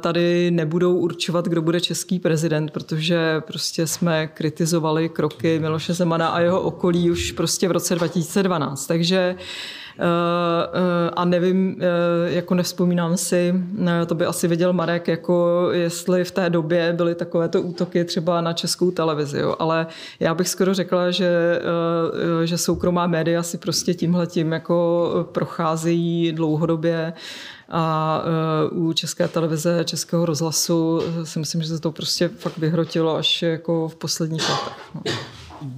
[0.00, 6.40] tady nebudou určovat, kdo bude český prezident, protože prostě jsme kritizovali kroky Miloše Zemana a
[6.40, 8.86] jeho okolí už prostě v roce 2012.
[8.86, 9.83] Takže Eh, eh,
[11.12, 13.54] a nevím, eh, jako nevzpomínám si,
[14.06, 18.52] to by asi viděl Marek, jako jestli v té době byly takovéto útoky třeba na
[18.52, 19.56] českou televizi, jo.
[19.58, 19.86] ale
[20.20, 21.60] já bych skoro řekla, že,
[22.44, 27.12] že soukromá média si prostě tímhletím jako procházejí dlouhodobě
[27.68, 28.22] a
[28.70, 33.88] u České televize, Českého rozhlasu si myslím, že se to prostě fakt vyhrotilo až jako
[33.88, 34.74] v posledních letech.
[34.94, 35.02] No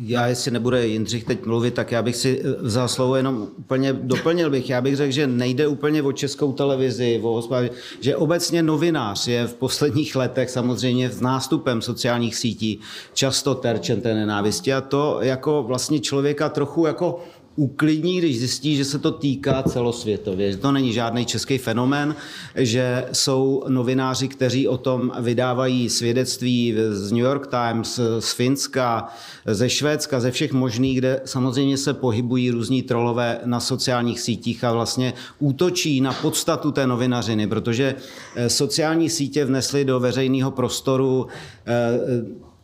[0.00, 3.92] já, jestli nebude Jindřich teď mluvit, tak já bych si eh, vzal slovo jenom úplně
[3.92, 4.70] doplnil bych.
[4.70, 7.70] Já bych řekl, že nejde úplně o českou televizi, o hospodáři,
[8.00, 12.80] že obecně novinář je v posledních letech samozřejmě s nástupem sociálních sítí
[13.14, 17.24] často terčen té nenávisti a to jako vlastně člověka trochu jako
[17.56, 22.14] uklidní, když zjistí, že se to týká celosvětově, že to není žádný český fenomén,
[22.54, 29.08] že jsou novináři, kteří o tom vydávají svědectví z New York Times, z Finska,
[29.46, 34.72] ze Švédska, ze všech možných, kde samozřejmě se pohybují různí trolové na sociálních sítích a
[34.72, 37.94] vlastně útočí na podstatu té novinařiny, protože
[38.36, 41.26] eh, sociální sítě vnesly do veřejného prostoru
[41.66, 42.00] eh,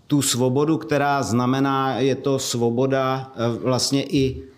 [0.07, 4.52] tu svobodu, která znamená, je to svoboda eh, vlastně i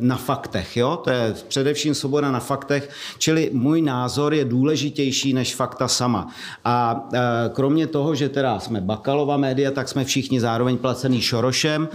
[0.00, 0.76] na faktech.
[0.76, 0.96] Jo?
[1.04, 6.28] To je především svoboda na faktech, čili můj názor je důležitější než fakta sama.
[6.64, 7.18] A eh,
[7.52, 11.88] kromě toho, že teda jsme bakalová média, tak jsme všichni zároveň placený Šorošem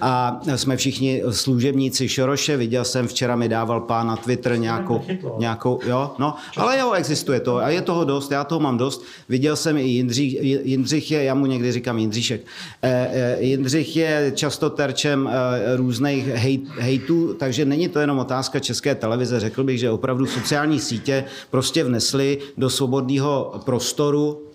[0.00, 2.56] a jsme všichni služebníci Šoroše.
[2.56, 5.02] Viděl jsem, včera mi dával pán na Twitter nějakou,
[5.38, 9.04] nějakou jo, no, ale jo, existuje to a je toho dost, já toho mám dost.
[9.28, 12.40] Viděl jsem i Jindřich, Jindřich je, já mu někdy říkám Jindříšek,
[12.82, 15.30] eh, Jindřich je často terčem
[15.76, 19.40] různých hejt, hejtů takže není to jenom otázka české televize.
[19.40, 24.46] Řekl bych, že opravdu sociální sítě prostě vnesly do svobodného prostoru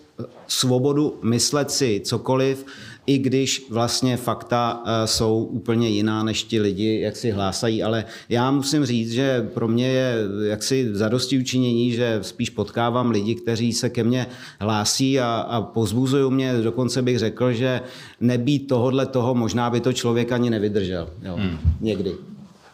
[0.46, 2.66] svobodu myslet si cokoliv,
[3.06, 7.82] i když vlastně fakta eh, jsou úplně jiná, než ti lidi, jak si hlásají.
[7.82, 13.34] Ale já musím říct, že pro mě je jaksi zadosti učinění, že spíš potkávám lidi,
[13.34, 14.26] kteří se ke mně
[14.60, 16.54] hlásí a, a pozbuzují mě.
[16.62, 17.80] Dokonce bych řekl, že
[18.20, 21.08] nebýt tohodle toho, možná by to člověk ani nevydržel.
[21.22, 21.58] Jo, hmm.
[21.80, 22.12] Někdy.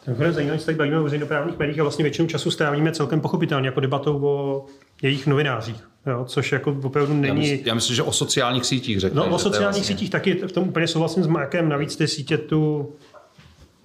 [0.08, 3.20] Mimochodem zajímavé, že se tady bavíme o veřejnoprávních médiích a vlastně většinou času strávíme celkem
[3.20, 4.66] pochopitelně jako debatou o
[5.02, 5.88] jejich novinářích.
[6.06, 7.26] Jo, což jako opravdu není...
[7.26, 9.16] Já myslím, já myslím, že o sociálních sítích řekne.
[9.16, 9.84] No o sociálních vlastně...
[9.84, 11.68] sítích taky v tom úplně souhlasím s Markem.
[11.68, 12.92] Navíc ty sítě tu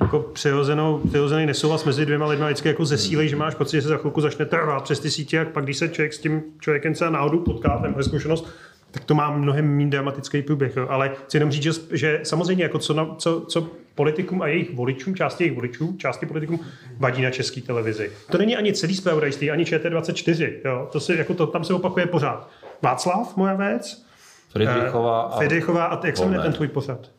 [0.01, 3.87] jako přirozenou, přirozený nesouhlas mezi dvěma lidmi vždycky jako zesílej, že máš pocit, že se
[3.87, 6.95] za chvilku začne trvat přes ty sítě, a pak když se člověk s tím člověkem
[6.95, 8.49] se náhodou potká, ten zkušenost,
[8.93, 10.75] tak to má mnohem méně dramatický průběh.
[10.75, 10.87] Jo.
[10.89, 14.73] Ale chci jenom říct, že, že samozřejmě jako co, na, co, co politikům a jejich
[14.73, 16.59] voličům, části jejich voličů, části politikům
[16.97, 18.11] vadí na české televizi.
[18.31, 20.53] To není ani celý zpravodajství, ani ČT24.
[20.65, 20.89] Jo.
[20.91, 22.49] To se, jako to, tam se opakuje pořád.
[22.81, 24.05] Václav, moja věc.
[24.49, 25.37] Friedrichová a...
[25.37, 27.11] Friedrichová a jak se jmenuje ten tvůj pořad?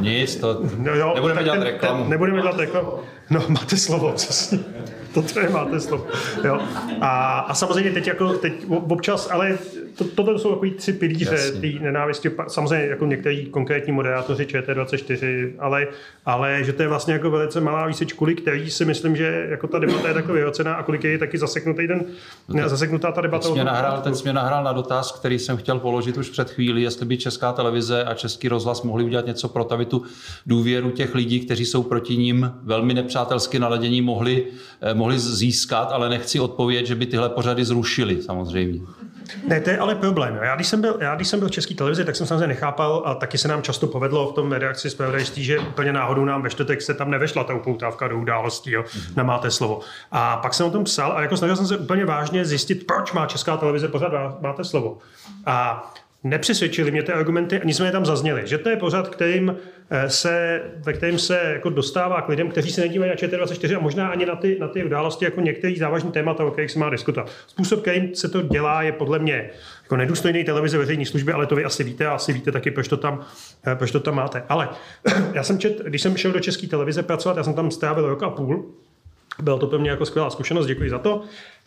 [0.00, 2.02] Nic, to no jo, nebudeme dělat reklamu.
[2.02, 2.92] Ten, nebudeme dělat reklamu.
[3.30, 4.58] No, máte slovo, přesně
[5.22, 6.06] to je máte slovo.
[6.44, 6.60] Jo.
[7.00, 9.58] A, a samozřejmě teď, jako, teď občas, ale
[9.98, 12.30] to, tohle jsou takový tři pilíře té nenávisti.
[12.48, 15.86] Samozřejmě jako některý konkrétní moderátoři ČT24, ale,
[16.26, 19.66] ale že to je vlastně jako velice malá výseč, kvůli který si myslím, že jako
[19.66, 22.04] ta debata je takový vyhocená a kolik je taky zaseknutý ten,
[22.48, 23.44] no zaseknutá ta debata.
[23.44, 26.82] Teď mě, nahrál, teď mě nahrál na dotaz, který jsem chtěl položit už před chvíli,
[26.82, 30.02] jestli by Česká televize a Český rozhlas mohli udělat něco pro to, aby tu
[30.46, 34.46] důvěru těch lidí, kteří jsou proti ním velmi nepřátelsky naladění, mohli,
[34.80, 38.80] eh, mohli získat, ale nechci odpovědět, že by tyhle pořady zrušili samozřejmě.
[39.46, 40.38] Ne, to je ale problém.
[40.42, 43.02] Já když jsem byl, já, když jsem byl v české televizi, tak jsem samozřejmě nechápal
[43.06, 46.50] a taky se nám často povedlo v tom reakci zpravodajství, že úplně náhodou nám ve
[46.50, 49.16] čtvrtek se tam nevešla ta upoutávka do událostí, jo, mm-hmm.
[49.16, 49.80] na máte slovo.
[50.10, 53.12] A pak jsem o tom psal a jako snažil jsem se úplně vážně zjistit, proč
[53.12, 54.98] má česká televize pořád máte slovo.
[55.46, 55.90] A
[56.24, 59.56] nepřesvědčili mě ty argumenty, ani jsme je tam zazněli, že to je pořád, kterým
[59.90, 63.80] eh, se, ve kterém se jako dostává k lidem, kteří se nedívají na ČT24 a
[63.80, 66.90] možná ani na ty, na ty události jako některý závažný témata, o kterých se má
[66.90, 67.30] diskutovat.
[67.46, 69.50] Způsob, kterým se to dělá, je podle mě
[69.82, 72.88] jako nedůstojný televize veřejné služby, ale to vy asi víte a asi víte taky, proč
[72.88, 73.24] to tam,
[73.66, 74.42] eh, proč to tam máte.
[74.48, 74.68] Ale
[75.32, 78.22] já jsem čet, když jsem šel do české televize pracovat, já jsem tam strávil rok
[78.22, 78.74] a půl,
[79.42, 81.22] byla to pro mě jako skvělá zkušenost, děkuji za to,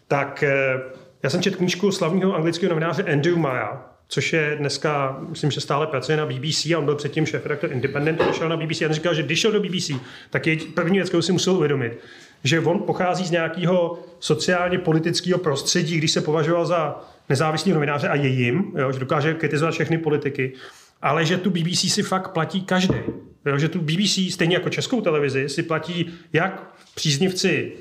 [0.08, 0.80] tak eh,
[1.24, 5.88] já jsem četl knížku slavného anglického novináře Andrew Mara, což je dneska, myslím, že stále
[5.88, 8.94] pracuje na BBC a on byl předtím šéf redaktor Independent, šel na BBC a on
[8.94, 9.92] říkal, že když šel do BBC,
[10.30, 12.00] tak je první věc, kterou si musel uvědomit,
[12.44, 18.16] že on pochází z nějakého sociálně politického prostředí, když se považoval za nezávislý novináře a
[18.16, 20.54] je jim, jo, že dokáže kritizovat všechny politiky,
[21.02, 23.00] ale že tu BBC si fakt platí každý.
[23.46, 27.72] Jo, že tu BBC, stejně jako českou televizi, si platí jak příznivci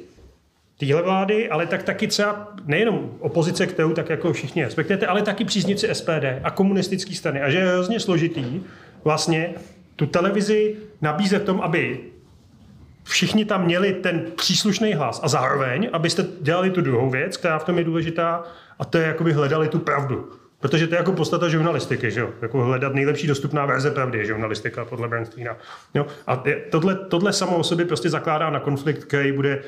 [0.81, 5.45] téhle vlády, ale tak taky třeba nejenom opozice, kterou tak jako všichni respektujete, ale taky
[5.45, 7.43] příznivci SPD a komunistické strany.
[7.43, 8.61] A že je hrozně složitý
[9.05, 9.55] vlastně
[9.97, 12.01] tu televizi nabízet tom, aby
[13.05, 17.65] všichni tam měli ten příslušný hlas a zároveň, abyste dělali tu druhou věc, která v
[17.65, 18.45] tom je důležitá,
[18.79, 20.29] a to je, jakoby hledali tu pravdu.
[20.61, 22.31] Protože to je jako podstata žurnalistiky, že jo?
[22.43, 25.57] Jako hledat nejlepší dostupná verze pravdy je žurnalistika podle Bernsteina.
[25.95, 26.07] Jo?
[26.27, 29.63] A tohle, tohle samo o sobě prostě zakládá na konflikt, který bude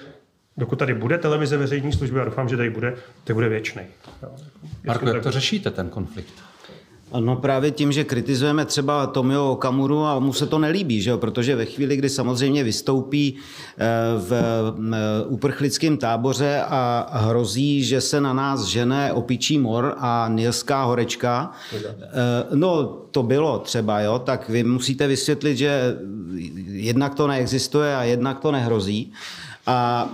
[0.56, 3.82] dokud tady bude televize veřejní služby, a doufám, že tady bude, to bude věčný.
[4.86, 6.34] Marko, jak to řešíte, ten konflikt?
[7.20, 11.18] No právě tím, že kritizujeme třeba Tomio Okamuru a mu se to nelíbí, že jo?
[11.18, 13.86] protože ve chvíli, kdy samozřejmě vystoupí eh,
[14.18, 20.84] v eh, uprchlickém táboře a hrozí, že se na nás žene opičí mor a nilská
[20.84, 22.08] horečka, eh,
[22.54, 24.18] no to bylo třeba, jo?
[24.18, 25.96] tak vy musíte vysvětlit, že
[26.66, 29.12] jednak to neexistuje a jednak to nehrozí.
[29.66, 30.10] A,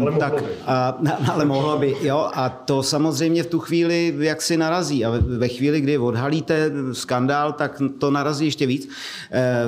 [0.00, 0.54] ale, tak, mohlo by.
[0.66, 0.98] A,
[1.32, 2.30] ale mohlo by, jo.
[2.34, 5.04] A to samozřejmě v tu chvíli jak si narazí.
[5.04, 8.88] A ve chvíli, kdy odhalíte skandál, tak to narazí ještě víc.
[9.32, 9.64] E,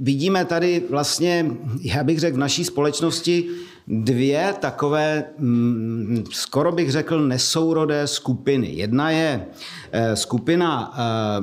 [0.00, 3.48] vidíme tady vlastně, já bych řekl, v naší společnosti
[3.88, 8.68] dvě takové, mm, skoro bych řekl, nesourodé skupiny.
[8.72, 9.46] Jedna je
[9.92, 10.94] e, skupina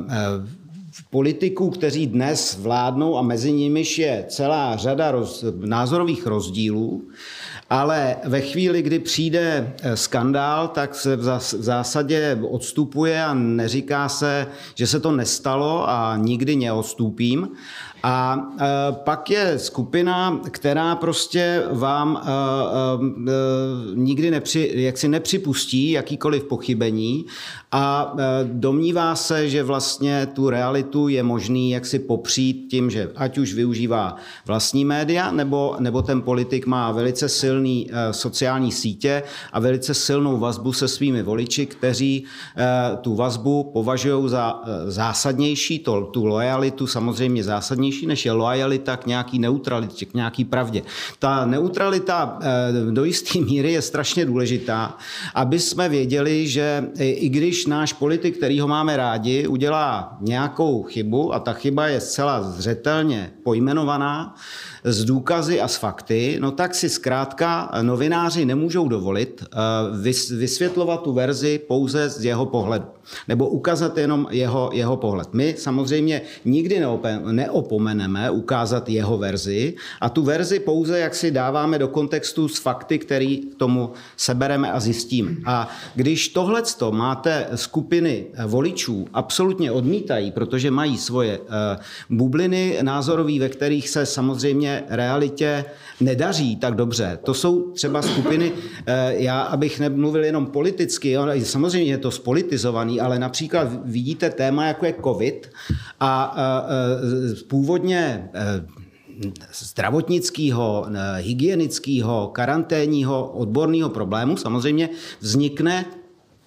[0.09, 0.62] e,
[1.13, 7.07] politiků, kteří dnes vládnou a mezi nimiž je celá řada roz, názorových rozdílů,
[7.69, 14.47] ale ve chvíli, kdy přijde eh, skandál, tak se v zásadě odstupuje a neříká se,
[14.75, 17.49] že se to nestalo a nikdy neodstupím.
[18.05, 22.29] A e, pak je skupina, která prostě vám e,
[23.31, 23.33] e,
[23.95, 27.25] nikdy nepři, jaksi nepřipustí jakýkoliv pochybení
[27.71, 33.53] a domnívá se, že vlastně tu realitu je možný jaksi popřít tím, že ať už
[33.53, 40.37] využívá vlastní média, nebo, nebo ten politik má velice silný sociální sítě a velice silnou
[40.37, 42.25] vazbu se svými voliči, kteří
[43.01, 49.05] tu vazbu považují za zásadnější, to, tu lojalitu samozřejmě zásadnější důležitější, než je lojalita k
[49.05, 50.81] nějaký neutralitě, k nějaký pravdě.
[51.19, 54.97] Ta neutralita eh, do jisté míry je strašně důležitá,
[55.35, 61.33] aby jsme věděli, že i když náš politik, který ho máme rádi, udělá nějakou chybu
[61.33, 64.35] a ta chyba je zcela zřetelně pojmenovaná,
[64.83, 69.57] s důkazy a s fakty, no tak si zkrátka novináři nemůžou dovolit eh,
[70.35, 72.85] vysvětlovat tu verzi pouze z jeho pohledu
[73.27, 75.33] nebo ukázat jenom jeho, jeho pohled.
[75.33, 76.81] My samozřejmě nikdy
[77.31, 82.99] neopomeneme ukázat jeho verzi a tu verzi pouze jak si dáváme do kontextu s fakty,
[82.99, 85.31] který k tomu sebereme a zjistíme.
[85.45, 91.77] A když tohle máte skupiny voličů absolutně odmítají, protože mají svoje eh,
[92.09, 95.65] bubliny názorový, ve kterých se samozřejmě realitě
[96.01, 97.19] nedaří tak dobře.
[97.23, 98.51] To jsou třeba skupiny,
[98.85, 104.85] eh, já abych nemluvil jenom politicky, samozřejmě je to spolitizovaný, ale například vidíte téma, jako
[104.85, 105.49] je COVID
[105.99, 106.35] a
[107.47, 108.65] původně e,
[109.53, 115.85] zdravotnického, e, hygienického, karanténního, odborného problému samozřejmě vznikne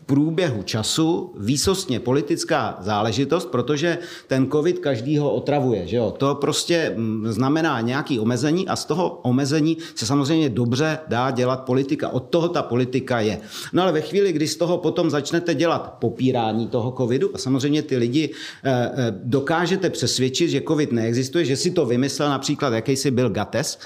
[0.07, 5.87] průběhu času výsostně politická záležitost, protože ten covid každýho otravuje.
[5.87, 6.15] Že jo?
[6.19, 11.61] To prostě mm, znamená nějaké omezení a z toho omezení se samozřejmě dobře dá dělat
[11.61, 12.09] politika.
[12.09, 13.39] Od toho ta politika je.
[13.73, 17.83] No ale ve chvíli, kdy z toho potom začnete dělat popírání toho covidu a samozřejmě
[17.83, 18.31] ty lidi
[18.65, 23.79] eh, eh, dokážete přesvědčit, že covid neexistuje, že si to vymyslel například jakýsi byl Gates,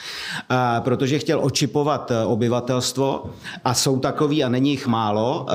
[0.51, 3.31] eh, protože chtěl očipovat obyvatelstvo
[3.65, 5.47] a jsou takový a není jich málo.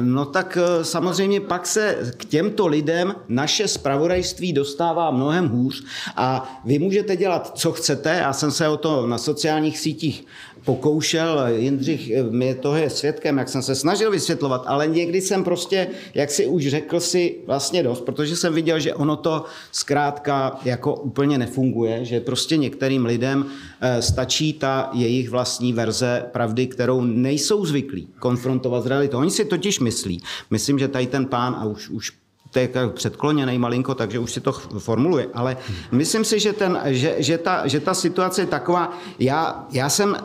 [0.00, 5.84] No tak eh, samozřejmě pak se k těmto lidem naše spravodajství dostává mnohem hůř
[6.16, 8.10] a vy můžete dělat, co chcete.
[8.10, 10.26] Já jsem se o to na sociálních sítích
[10.64, 15.44] pokoušel, Jindřich eh, mě toho je svědkem, jak jsem se snažil vysvětlovat, ale někdy jsem
[15.44, 20.58] prostě, jak si už řekl si vlastně dost, protože jsem viděl, že ono to zkrátka
[20.64, 23.46] jako úplně nefunguje, že prostě některým lidem
[23.80, 29.18] eh, stačí ta jejich vlastní verze pravdy, kterou nejsou zvyklí konfrontovat s realitou.
[29.18, 32.12] Oni si totiž myslí, myslím, že tady ten pán, a už, už
[32.50, 35.26] to je předkloněný malinko, takže už si to formuluje.
[35.34, 35.56] Ale
[35.92, 40.16] myslím si, že, ten, že, že, ta, že ta situace je taková, já, já jsem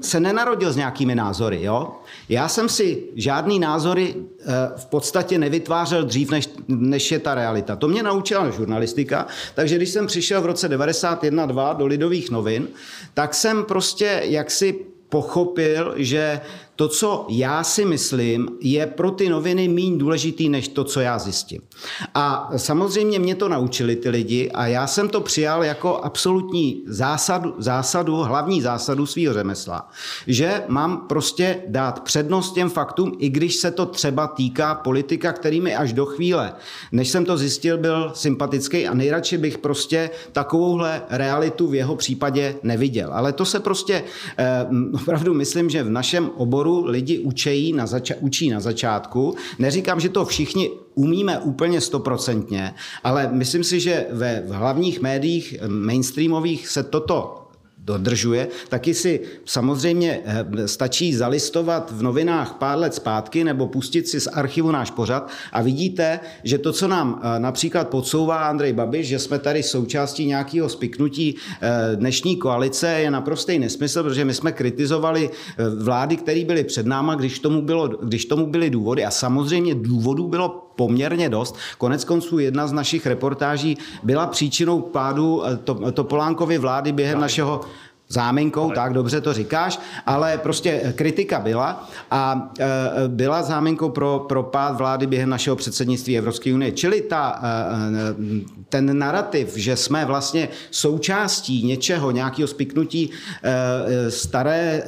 [0.00, 1.62] se nenarodil s nějakými názory.
[1.62, 1.92] Jo?
[2.28, 4.44] Já jsem si žádný názory eh,
[4.76, 7.76] v podstatě nevytvářel dřív, než, než je ta realita.
[7.76, 12.68] To mě naučila žurnalistika, takže když jsem přišel v roce 91-2 do Lidových novin,
[13.14, 16.40] tak jsem prostě jaksi pochopil, že
[16.76, 21.18] to, co já si myslím, je pro ty noviny méně důležitý, než to, co já
[21.18, 21.60] zjistím.
[22.14, 27.54] A samozřejmě mě to naučili ty lidi a já jsem to přijal jako absolutní zásadu,
[27.58, 29.88] zásadu hlavní zásadu svého řemesla,
[30.26, 35.60] že mám prostě dát přednost těm faktům, i když se to třeba týká politika, který
[35.60, 36.52] mi až do chvíle,
[36.92, 42.56] než jsem to zjistil, byl sympatický a nejradši bych prostě takovouhle realitu v jeho případě
[42.62, 43.10] neviděl.
[43.12, 44.04] Ale to se prostě
[44.38, 49.34] eh, opravdu myslím, že v našem oboru oboru lidi učí na, zača- učí na začátku.
[49.58, 52.74] Neříkám, že to všichni umíme úplně stoprocentně,
[53.04, 57.43] ale myslím si, že ve v hlavních médiích mainstreamových se toto
[57.84, 64.20] dodržuje, taky si samozřejmě eh, stačí zalistovat v novinách pár let zpátky nebo pustit si
[64.20, 69.06] z archivu náš pořad a vidíte, že to, co nám eh, například podsouvá Andrej Babiš,
[69.06, 74.52] že jsme tady součástí nějakého spiknutí eh, dnešní koalice, je naprostý nesmysl, protože my jsme
[74.52, 75.30] kritizovali
[75.78, 79.04] vlády, které byly před náma, když tomu, bylo, když tomu byly důvody.
[79.04, 81.56] A samozřejmě důvodů bylo poměrně dost.
[81.78, 85.42] Konec konců jedna z našich reportáží byla příčinou pádu
[85.92, 87.60] Topolánkovy vlády během našeho
[88.08, 88.74] záminkou, ale...
[88.74, 92.68] tak dobře to říkáš, ale prostě kritika byla a e,
[93.08, 96.72] byla záminkou pro, pro pád vlády během našeho předsednictví Evropské unie.
[96.72, 97.48] Čili ta, e,
[97.98, 103.10] e ten narrativ, že jsme vlastně součástí něčeho, nějakého spiknutí
[103.42, 104.84] e, staré e,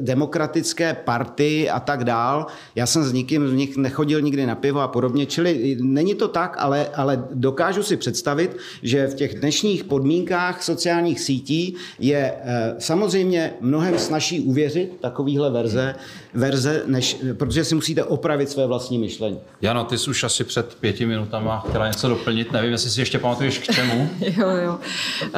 [0.00, 4.80] demokratické party a tak dál, já jsem s nikým z nich nechodil nikdy na pivo
[4.80, 9.84] a podobně, čili není to tak, ale, ale dokážu si představit, že v těch dnešních
[9.84, 12.37] podmínkách sociálních sítí je Eh,
[12.78, 15.94] samozřejmě mnohem snaží uvěřit takovýhle verze,
[16.34, 19.38] verze než, protože si musíte opravit své vlastní myšlení.
[19.60, 23.18] Jano, ty jsi už asi před pěti minutama chtěla něco doplnit, nevím, jestli si ještě
[23.18, 24.08] pamatuješ k čemu.
[24.20, 24.78] jo, jo.
[25.22, 25.30] Uh,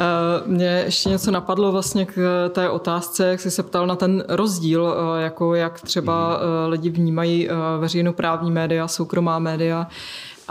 [0.45, 4.83] mě ještě něco napadlo vlastně k té otázce, jak jsi se ptal na ten rozdíl,
[4.83, 7.49] uh, jako jak třeba uh, lidi vnímají
[7.79, 9.87] veřejnoprávní média, soukromá média.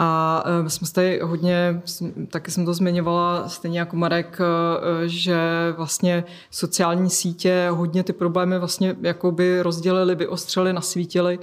[0.02, 1.82] A my eh, jsme tady hodně,
[2.30, 5.38] taky jsem to zmiňovala, stejně jako Marek, eh, že
[5.76, 11.38] vlastně sociální sítě hodně ty problémy vlastně jakoby rozdělili, vyostřeli, nasvítili.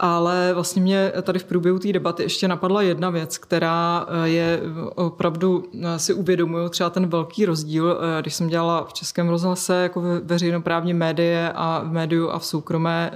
[0.00, 4.60] Ale vlastně mě tady v průběhu té debaty ještě napadla jedna věc, která eh, je
[4.94, 9.82] opravdu, eh, si uvědomuju třeba ten velký rozdíl, eh, když jsem dělala v Českém rozhlase
[9.82, 13.10] jako veřejnoprávní médie a v médiu a v soukromé,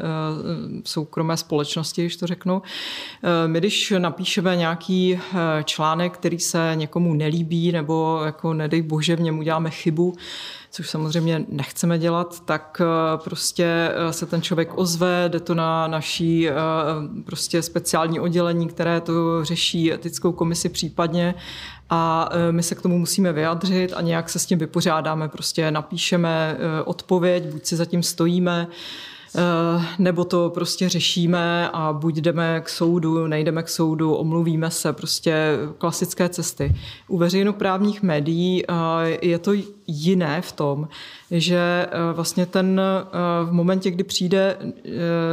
[0.85, 2.63] v soukromé společnosti, když to řeknu.
[3.47, 5.21] My když napíšeme nějaký
[5.65, 10.15] článek, který se někomu nelíbí nebo jako nedej bože v něm uděláme chybu,
[10.75, 15.87] což samozřejmě nechceme dělat, tak eh, prostě eh, se ten člověk ozve, jde to na
[15.87, 16.55] naší eh,
[17.25, 21.35] prostě speciální oddělení, které to řeší etickou komisi případně
[21.91, 25.29] a my se k tomu musíme vyjadřit a nějak se s tím vypořádáme.
[25.29, 28.69] Prostě napíšeme odpověď, buď si zatím stojíme,
[29.99, 35.57] nebo to prostě řešíme a buď jdeme k soudu, nejdeme k soudu, omluvíme se, prostě
[35.79, 36.75] klasické cesty.
[37.09, 38.75] U veřejnoprávních médií eh,
[39.23, 39.53] je to
[39.87, 40.89] jiné v tom,
[41.31, 42.81] že eh, vlastně ten
[43.45, 44.57] v momentě, kdy přijde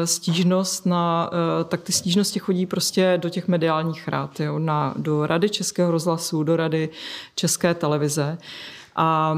[0.05, 1.29] stížnost na,
[1.67, 6.43] tak ty stížnosti chodí prostě do těch mediálních rád, jo, na, do Rady Českého rozhlasu,
[6.43, 6.89] do Rady
[7.35, 8.37] České televize.
[8.95, 9.35] A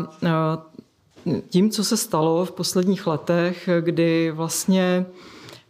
[1.50, 5.06] tím, co se stalo v posledních letech, kdy vlastně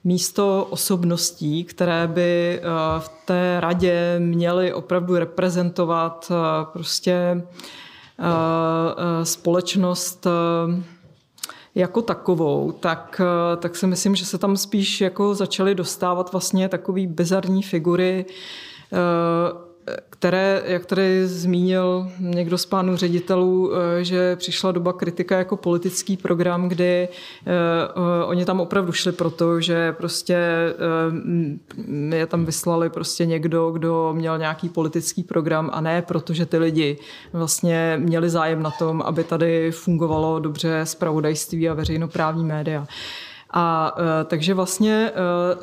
[0.04, 2.64] místo osobností, které by eh,
[3.00, 7.44] v té radě měly opravdu reprezentovat eh, prostě
[8.20, 10.28] eh, společnost
[11.76, 13.22] jako takovou, tak,
[13.60, 18.26] tak si myslím, že se tam spíš jako začaly dostávat vlastně takové bizarní figury,
[20.22, 26.18] které, jak tady zmínil někdo z pánů ředitelů, eh, že přišla doba kritika jako politický
[26.18, 30.38] program, kdy uh, oni tam opravdu šli proto, že prostě
[32.10, 36.58] je tam vyslali prostě někdo, kdo měl nějaký politický program a ne proto, že ty
[36.58, 36.98] lidi
[37.34, 42.86] vlastně měli zájem na tom, aby tady fungovalo dobře spravodajství a veřejnoprávní média.
[43.54, 45.12] A takže vlastně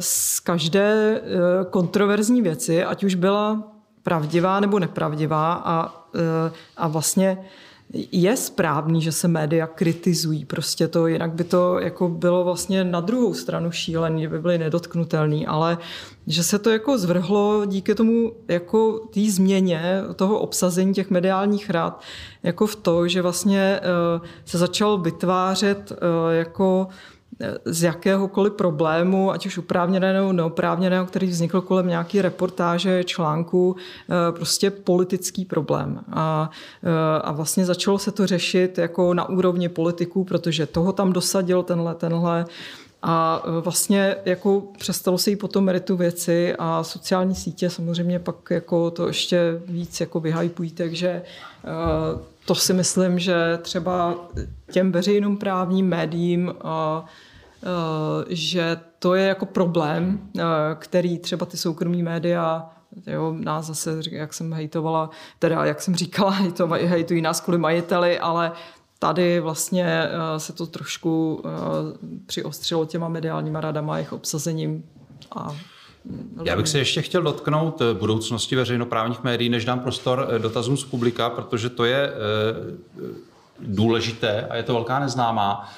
[0.00, 1.20] z každé
[1.70, 7.38] kontroverzní věci, ať už byla pravdivá nebo nepravdivá a, e, a vlastně
[8.12, 10.44] je správný, že se média kritizují.
[10.44, 15.46] Prostě to, jinak by to jako bylo vlastně na druhou stranu šílený, by byly nedotknutelný,
[15.46, 15.78] ale
[16.26, 22.02] že se to jako zvrhlo díky tomu jako té změně toho obsazení těch mediálních rád
[22.42, 23.80] jako v to, že vlastně e,
[24.44, 26.88] se začal vytvářet e, jako
[27.64, 34.32] z jakéhokoliv problému, ať už uprávněného nebo neoprávněného, který vznikl kolem nějaký reportáže, článku, eh,
[34.32, 36.00] prostě politický problém.
[36.12, 36.50] A,
[36.82, 41.62] eh, a vlastně začalo se to řešit jako na úrovni politiků, protože toho tam dosadil
[41.62, 42.46] tenhle, tenhle,
[43.02, 48.50] a eh, vlastně jako přestalo se jí potom meritu věci a sociální sítě samozřejmě pak
[48.50, 51.22] jako to ještě víc jako vyhypují, takže
[52.46, 54.14] to si myslím, že třeba
[54.70, 56.54] těm veřejným právním médiím
[58.28, 60.42] že to je jako problém, eh,
[60.78, 62.70] který třeba ty soukromí média
[63.06, 66.30] Jo, nás zase, jak jsem hejtovala, teda jak jsem říkala,
[66.84, 68.52] hejtují nás kvůli majiteli, ale
[68.98, 71.42] tady vlastně eh, se to trošku
[72.26, 74.84] přiostřilo těma mediálníma radama, jejich obsazením
[75.36, 75.56] a
[76.44, 81.30] já bych se ještě chtěl dotknout budoucnosti veřejnoprávních médií, než dám prostor dotazům z publika,
[81.30, 82.12] protože to je
[83.60, 85.70] důležité a je to velká neznámá.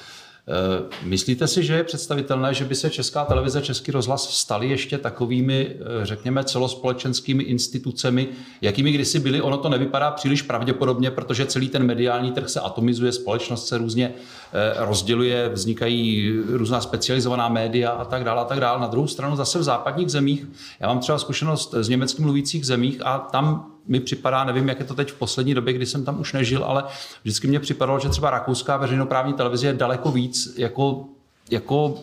[0.51, 4.97] Eh, myslíte si, že je představitelné, že by se Česká televize, Český rozhlas staly ještě
[4.97, 8.27] takovými, eh, řekněme, celospolečenskými institucemi,
[8.61, 9.41] jakými kdysi byly?
[9.41, 14.13] Ono to nevypadá příliš pravděpodobně, protože celý ten mediální trh se atomizuje, společnost se různě
[14.53, 18.81] eh, rozděluje, vznikají různá specializovaná média a tak dále a tak dále.
[18.81, 20.47] Na druhou stranu zase v západních zemích,
[20.79, 24.85] já mám třeba zkušenost z německy mluvících zemích a tam mi připadá, nevím, jak je
[24.85, 26.83] to teď v poslední době, kdy jsem tam už nežil, ale
[27.23, 31.05] vždycky mě připadalo, že třeba rakouská veřejnoprávní televize je daleko víc jako,
[31.51, 31.99] jako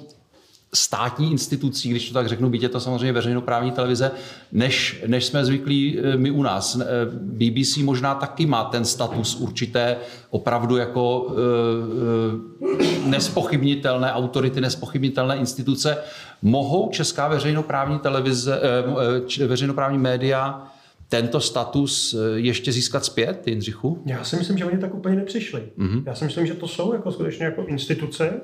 [0.75, 4.11] státní institucí, když to tak řeknu, byť je to samozřejmě veřejnoprávní televize,
[4.53, 6.77] než, než jsme zvyklí eh, my u nás.
[6.81, 9.97] Eh, BBC možná taky má ten status určité
[10.31, 15.99] opravdu jako e, nespochybnitelné autority, nespochybnitelné instituce.
[16.43, 18.61] Mohou česká veřejnoprávní televize,
[19.41, 20.73] e, veřejnoprávní média
[21.09, 24.03] tento status eh, ještě získat zpět, Jindřichu?
[24.07, 25.63] Já si myslím, že oni tak úplně nepřišli.
[25.79, 26.03] Mm-hmm.
[26.07, 28.41] Já si myslím, že to jsou jako skutečně jako instituce,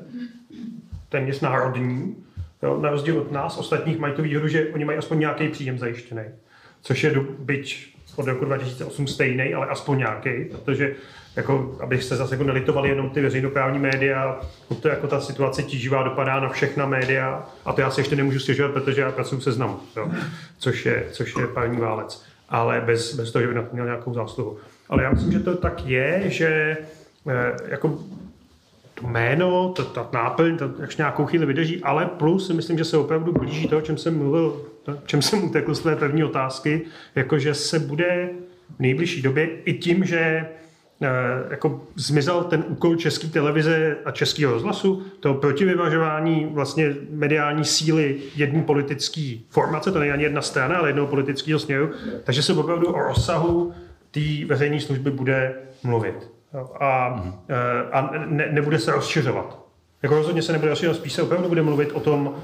[1.09, 2.17] téměř národní,
[2.63, 5.79] jo, na rozdíl od nás, ostatních mají tu výhodu, že oni mají aspoň nějaký příjem
[5.79, 6.23] zajištěný,
[6.83, 10.95] což je byť od roku 2008 stejný, ale aspoň nějaký, protože
[11.37, 14.41] jako, abych se zase jako nelitovali jenom ty veřejnoprávní média,
[14.83, 18.39] to jako ta situace tíživá dopadá na všechna média a to já se ještě nemůžu
[18.39, 20.11] stěžovat, protože já pracuji se znamu, jo,
[20.59, 23.85] což je, což je první válec ale bez, bez toho, že by na to měl
[23.85, 24.59] nějakou zásluhu.
[24.89, 26.77] Ale já myslím, že to tak je, že
[27.29, 27.99] eh, jako
[28.95, 32.85] to jméno, ta, ta náplň, to jak nějakou chvíli vydrží, ale plus si myslím, že
[32.85, 36.25] se opravdu blíží to, o čem jsem mluvil, o čem jsem utekl z té první
[36.25, 36.83] otázky,
[37.15, 38.31] jakože se bude
[38.77, 40.47] v nejbližší době i tím, že
[41.51, 48.63] jako zmizel ten úkol české televize a českého rozhlasu, to protivyvažování vlastně mediální síly jedné
[48.63, 51.91] politické formace, to není ani jedna strana, ale jednoho politického směru,
[52.25, 53.73] takže se opravdu o rozsahu
[54.11, 56.31] té veřejné služby bude mluvit.
[56.81, 59.65] A, eh, a ne, nebude se rozšiřovat.
[60.03, 62.35] Jako rozhodně se nebude rozšiřovat, spíš se opravdu bude mluvit o tom,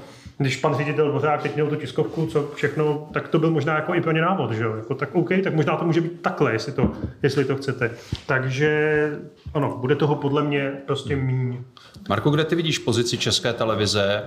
[0.41, 3.95] když pan ředitel Dvořák teď měl tu tiskovku, co všechno, tak to byl možná jako
[3.95, 4.75] i pro ně návod, že jo?
[4.75, 6.91] Jako, tak OK, tak možná to může být takhle, jestli to,
[7.23, 7.91] jestli to chcete.
[8.27, 8.71] Takže
[9.53, 11.57] ano, bude toho podle mě prostě méně.
[12.09, 14.23] Marko, kde ty vidíš pozici české televize,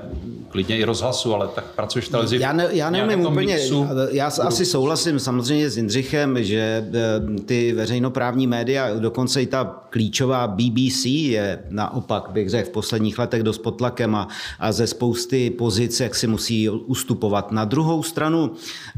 [0.48, 2.38] klidně i rozhlasu, ale tak pracuješ v televizi?
[2.40, 3.86] Já, ne, já nevím úplně, mixu.
[4.10, 4.42] já budu...
[4.42, 11.04] asi souhlasím samozřejmě s Jindřichem, že eh, ty veřejnoprávní média, dokonce i ta klíčová BBC
[11.04, 16.00] je naopak, bych řekl, v posledních letech dost pod tlakem a, a ze spousty pozic,
[16.04, 17.52] jak si musí ustupovat.
[17.52, 18.50] Na druhou stranu,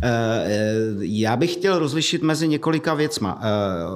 [0.03, 3.41] eh, eh, já bych chtěl rozlišit mezi několika věcma.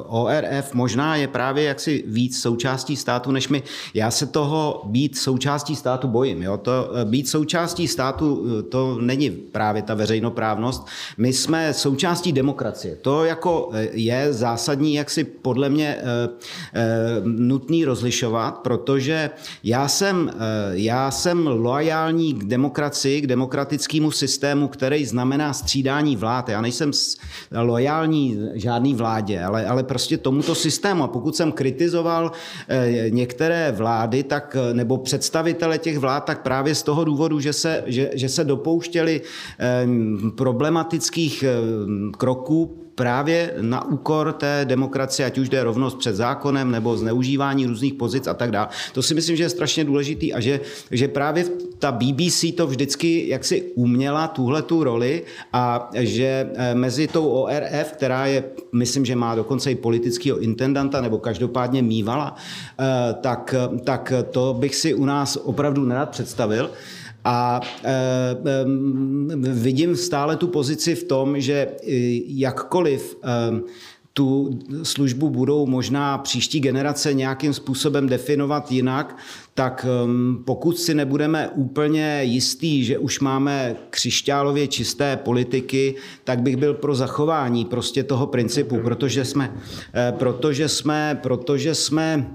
[0.06, 3.62] ORF možná je právě jaksi víc součástí státu, než my.
[3.94, 6.42] Já se toho být součástí státu bojím.
[6.42, 6.56] Jo?
[6.56, 10.86] To, eh, být součástí státu eh, to není právě ta veřejnoprávnost.
[11.18, 12.96] My jsme součástí demokracie.
[12.96, 15.98] To jako eh, je zásadní, jak si podle mě
[17.24, 19.30] nutný rozlišovat, protože
[19.64, 20.30] já jsem,
[20.70, 26.48] já jsem loajální k demokracii, k demokratickému systému, který znamená střídání vlád.
[26.48, 26.90] Já nejsem
[27.62, 31.04] loajální žádný vládě, ale, ale prostě tomuto systému.
[31.04, 32.32] A pokud jsem kritizoval kritizoval
[32.68, 37.52] eh, některé vlády, tak, eh, nebo představitele těch vlád, tak právě z toho důvodu, že
[37.52, 39.86] se, že, že se dopouštěli eh,
[40.36, 41.44] problematických
[42.18, 47.94] kroků právě na úkor té demokracie, ať už jde rovnost před zákonem nebo zneužívání různých
[47.94, 48.68] pozic a tak dále.
[48.92, 51.44] To si myslím, že je strašně důležitý a že, že právě
[51.78, 55.22] ta BBC to vždycky jaksi uměla tuhle tu roli
[55.52, 61.00] a že eh, mezi tou ORF, která je, myslím, že má dokonce i politického intendanta
[61.00, 66.70] nebo každopádně mývala, eh, tak, tak to bych si u nás opravdu nerad představil.
[67.24, 68.64] A e, e,
[69.52, 71.68] vidím stále tu pozici v tom, že e,
[72.26, 73.16] jakkoliv
[74.12, 79.16] tu službu budou možná příští generace nějakým způsobem definovat jinak,
[79.54, 79.86] tak
[80.44, 85.94] pokud si nebudeme úplně jistý, že už máme křišťálově čisté politiky,
[86.24, 89.54] tak bych byl pro zachování prostě toho principu, protože jsme,
[90.18, 92.30] protože jsme, protože jsme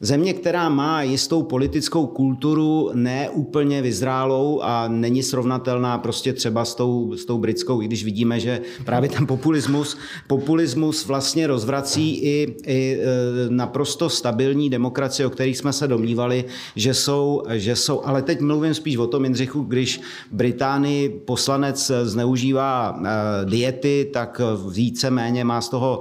[0.00, 6.74] Země, která má jistou politickou kulturu, ne úplně vyzrálou a není srovnatelná prostě třeba s
[6.74, 12.56] tou, s tou britskou, i když vidíme, že právě ten populismus, populismus vlastně rozvrací i,
[12.66, 13.06] i e,
[13.48, 16.44] naprosto stabilní demokracie, o kterých jsme se domnívali,
[16.76, 18.04] že jsou, že jsou.
[18.04, 20.00] Ale teď mluvím spíš o tom, Jindřichu, když
[20.32, 24.40] Británii poslanec zneužívá e, diety, tak
[24.70, 26.00] víceméně má z toho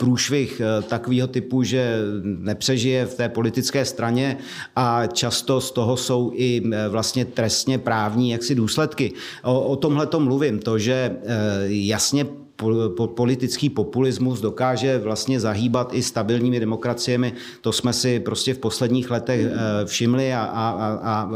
[0.00, 4.36] průšvih eh, takového typu, že nepřežije v té politické straně
[4.76, 9.12] a často z toho jsou i eh, vlastně trestně právní jaksi důsledky.
[9.44, 11.16] O, o tomhle to mluvím, to, že eh,
[11.68, 12.26] jasně
[13.14, 17.32] politický populismus dokáže vlastně zahýbat i stabilními demokraciemi.
[17.60, 19.46] To jsme si prostě v posledních letech
[19.84, 21.30] všimli a, a, a, a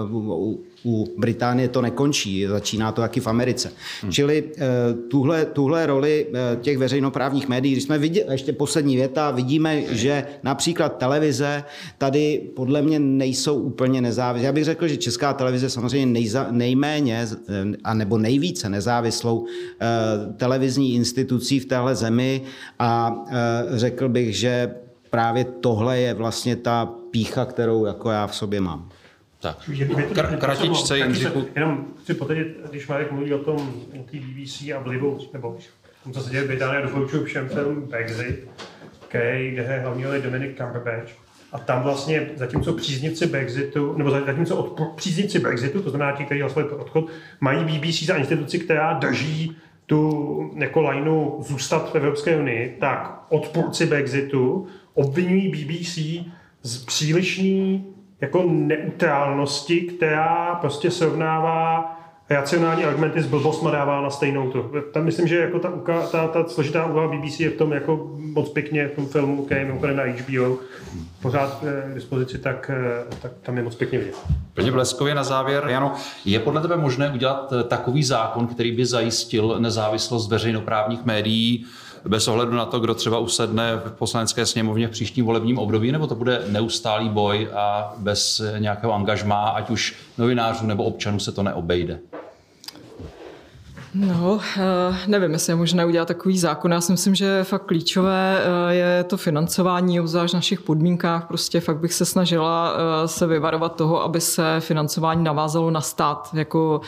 [0.85, 3.73] u Británie to nekončí, začíná to taky v Americe.
[4.03, 4.13] Hmm.
[4.13, 4.61] Čili eh,
[5.09, 10.27] tuhle, tuhle roli eh, těch veřejnoprávních médií, když jsme viděli, ještě poslední věta, vidíme, že
[10.43, 11.65] například televize
[11.99, 14.47] tady podle mě nejsou úplně nezávislé.
[14.47, 17.27] Já bych řekl, že česká televize samozřejmě nejza, nejméně
[17.85, 19.47] a nebo nejvíce nezávislou
[19.81, 19.87] eh,
[20.37, 22.43] televizní institucí v téhle zemi
[22.79, 23.25] a
[23.71, 24.75] řekl bych, že
[25.11, 28.89] právě tohle je vlastně ta pícha, kterou jako já v sobě mám.
[29.45, 31.45] Tak, Kr- kratičce, Jindřichu.
[31.55, 33.75] Jenom chci potvrdit, když Marek mluví o tom
[34.11, 35.57] té BBC a vlivu, nebo
[36.05, 38.49] tom, co se děje v Británii, doporučuji všem film Brexit,
[39.09, 41.13] který, kde je hlavní Dominic Cumberbatch.
[41.53, 46.41] A tam vlastně, zatímco příznivci Brexitu, nebo zatímco odpor, příznivci Brexitu, to znamená ti, kteří
[46.41, 47.07] hlasovali pro odchod,
[47.41, 53.87] mají BBC za instituci, která drží tu jako lajnu zůstat v Evropské unii, tak odpůrci
[53.87, 55.99] Brexitu obvinují BBC
[56.63, 61.91] z přílišný jako neutrálnosti, která prostě srovnává
[62.31, 64.71] racionální argumenty s blbostma dává na stejnou tu.
[64.93, 65.73] Tam myslím, že jako ta,
[66.13, 69.61] ta, ta složitá úloha BBC je v tom jako moc pěkně v tom filmu, který
[69.61, 70.59] je na HBO,
[71.23, 74.15] pořád eh, k dispozici, tak, eh, tak tam je moc pěkně vidět.
[74.55, 75.65] Plně bleskově na závěr.
[75.69, 75.95] Jano,
[76.25, 81.67] je podle tebe možné udělat eh, takový zákon, který by zajistil nezávislost veřejnoprávních médií,
[82.09, 86.07] bez ohledu na to, kdo třeba usedne v poslanecké sněmovně v příštím volebním období, nebo
[86.07, 91.43] to bude neustálý boj a bez nějakého angažmá, ať už novinářů nebo občanů se to
[91.43, 91.99] neobejde?
[93.95, 96.73] No, eh, nevím, jestli je možné udělat takový zákon.
[96.73, 101.27] Já si myslím, že fakt klíčové eh, je to financování, obzvlášť v našich podmínkách.
[101.27, 106.29] Prostě fakt bych se snažila eh, se vyvarovat toho, aby se financování navázalo na stát.
[106.33, 106.81] Jako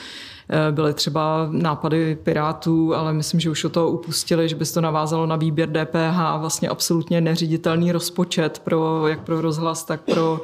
[0.71, 4.81] byly třeba nápady Pirátů, ale myslím, že už o to upustili, že by se to
[4.81, 10.41] navázalo na výběr DPH vlastně absolutně neřiditelný rozpočet pro, jak pro rozhlas, tak pro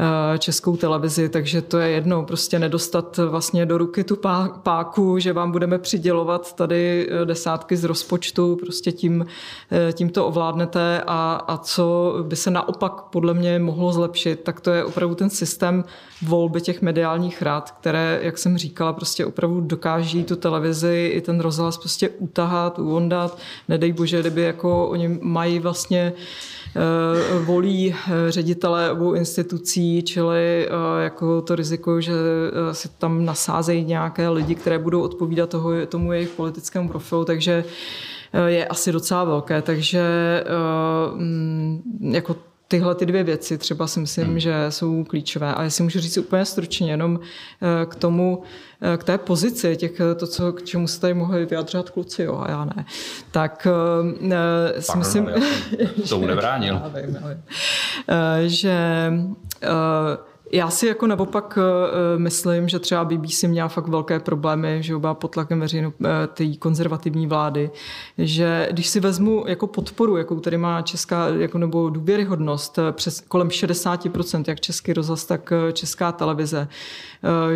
[0.00, 4.18] Eh, českou televizi, takže to je jedno, prostě nedostat vlastně do ruky tu
[4.62, 9.26] páku, že vám budeme přidělovat tady eh, desátky z rozpočtu, prostě tím,
[9.72, 14.60] eh, tím to ovládnete a, a co by se naopak podle mě mohlo zlepšit, tak
[14.60, 15.84] to je opravdu ten systém
[16.22, 21.40] volby těch mediálních rád, které, jak jsem říkala, prostě opravdu dokáží tu televizi i ten
[21.40, 23.38] rozhlas prostě utahat, uvondat.
[23.68, 26.12] Nedej bože, kdyby jako oni mají vlastně
[26.76, 32.12] Eh, volí eh, ředitele obou institucí, čili eh, jako to riziko, že
[32.72, 37.64] se tam nasázejí nějaké lidi, které budou odpovídat toho, tomu jejich politickému profilu, takže
[38.46, 40.04] je asi docela velké, takže
[41.14, 42.36] mm, jako
[42.68, 44.38] tyhle ty dvě věci třeba si myslím, hmm.
[44.40, 45.54] že jsou klíčové.
[45.54, 48.42] A jestli můžu říct úplně stručně jenom eh, k tomu,
[48.82, 52.22] eh, k té pozici, těch, eh, to, co, k čemu se tady mohli vyjadřovat kluci,
[52.22, 52.84] jo, a já ne.
[53.30, 53.66] Tak
[54.78, 55.24] si myslím...
[56.68, 59.12] Vím, já vím, že
[60.52, 65.14] já si jako naopak uh, myslím, že třeba BBC měla fakt velké problémy, že byla
[65.14, 67.70] pod tlakem veřejno, uh, té konzervativní vlády,
[68.18, 73.48] že když si vezmu jako podporu, jakou tady má česká, jako nebo důvěryhodnost, přes kolem
[73.48, 76.68] 60%, jak český rozhlas, tak česká televize,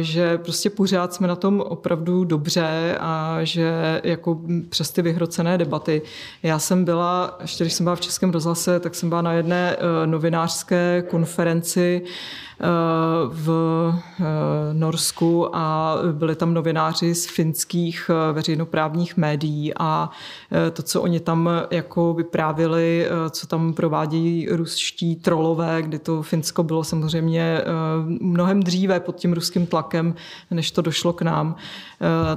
[0.00, 6.02] že prostě pořád jsme na tom opravdu dobře a že jako přes ty vyhrocené debaty.
[6.42, 9.76] Já jsem byla, ještě když jsem byla v Českém rozhlase, tak jsem byla na jedné
[10.06, 12.02] novinářské konferenci,
[13.28, 13.48] v
[14.20, 14.24] eh,
[14.72, 20.10] Norsku a byli tam novináři z finských eh, veřejnoprávních médií a
[20.66, 26.62] eh, to, co oni tam jako vyprávili, co tam provádějí ruští trolové, kdy to Finsko
[26.62, 27.60] bylo samozřejmě
[28.20, 30.14] mnohem dříve pod tím ruským tlakem,
[30.50, 31.56] než to došlo k nám,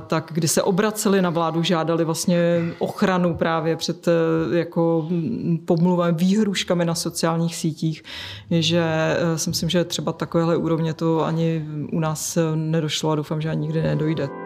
[0.08, 4.06] tak kdy se obraceli na vládu, žádali vlastně ochranu právě před
[4.54, 5.10] jako
[5.66, 8.04] pomluvami, výhruškami na sociálních sítích,
[8.52, 8.86] že
[9.36, 13.62] si myslím, že třeba takovéhle úrovně to ani u nás nedošlo a doufám, že ani
[13.62, 14.45] nikdy nedojde.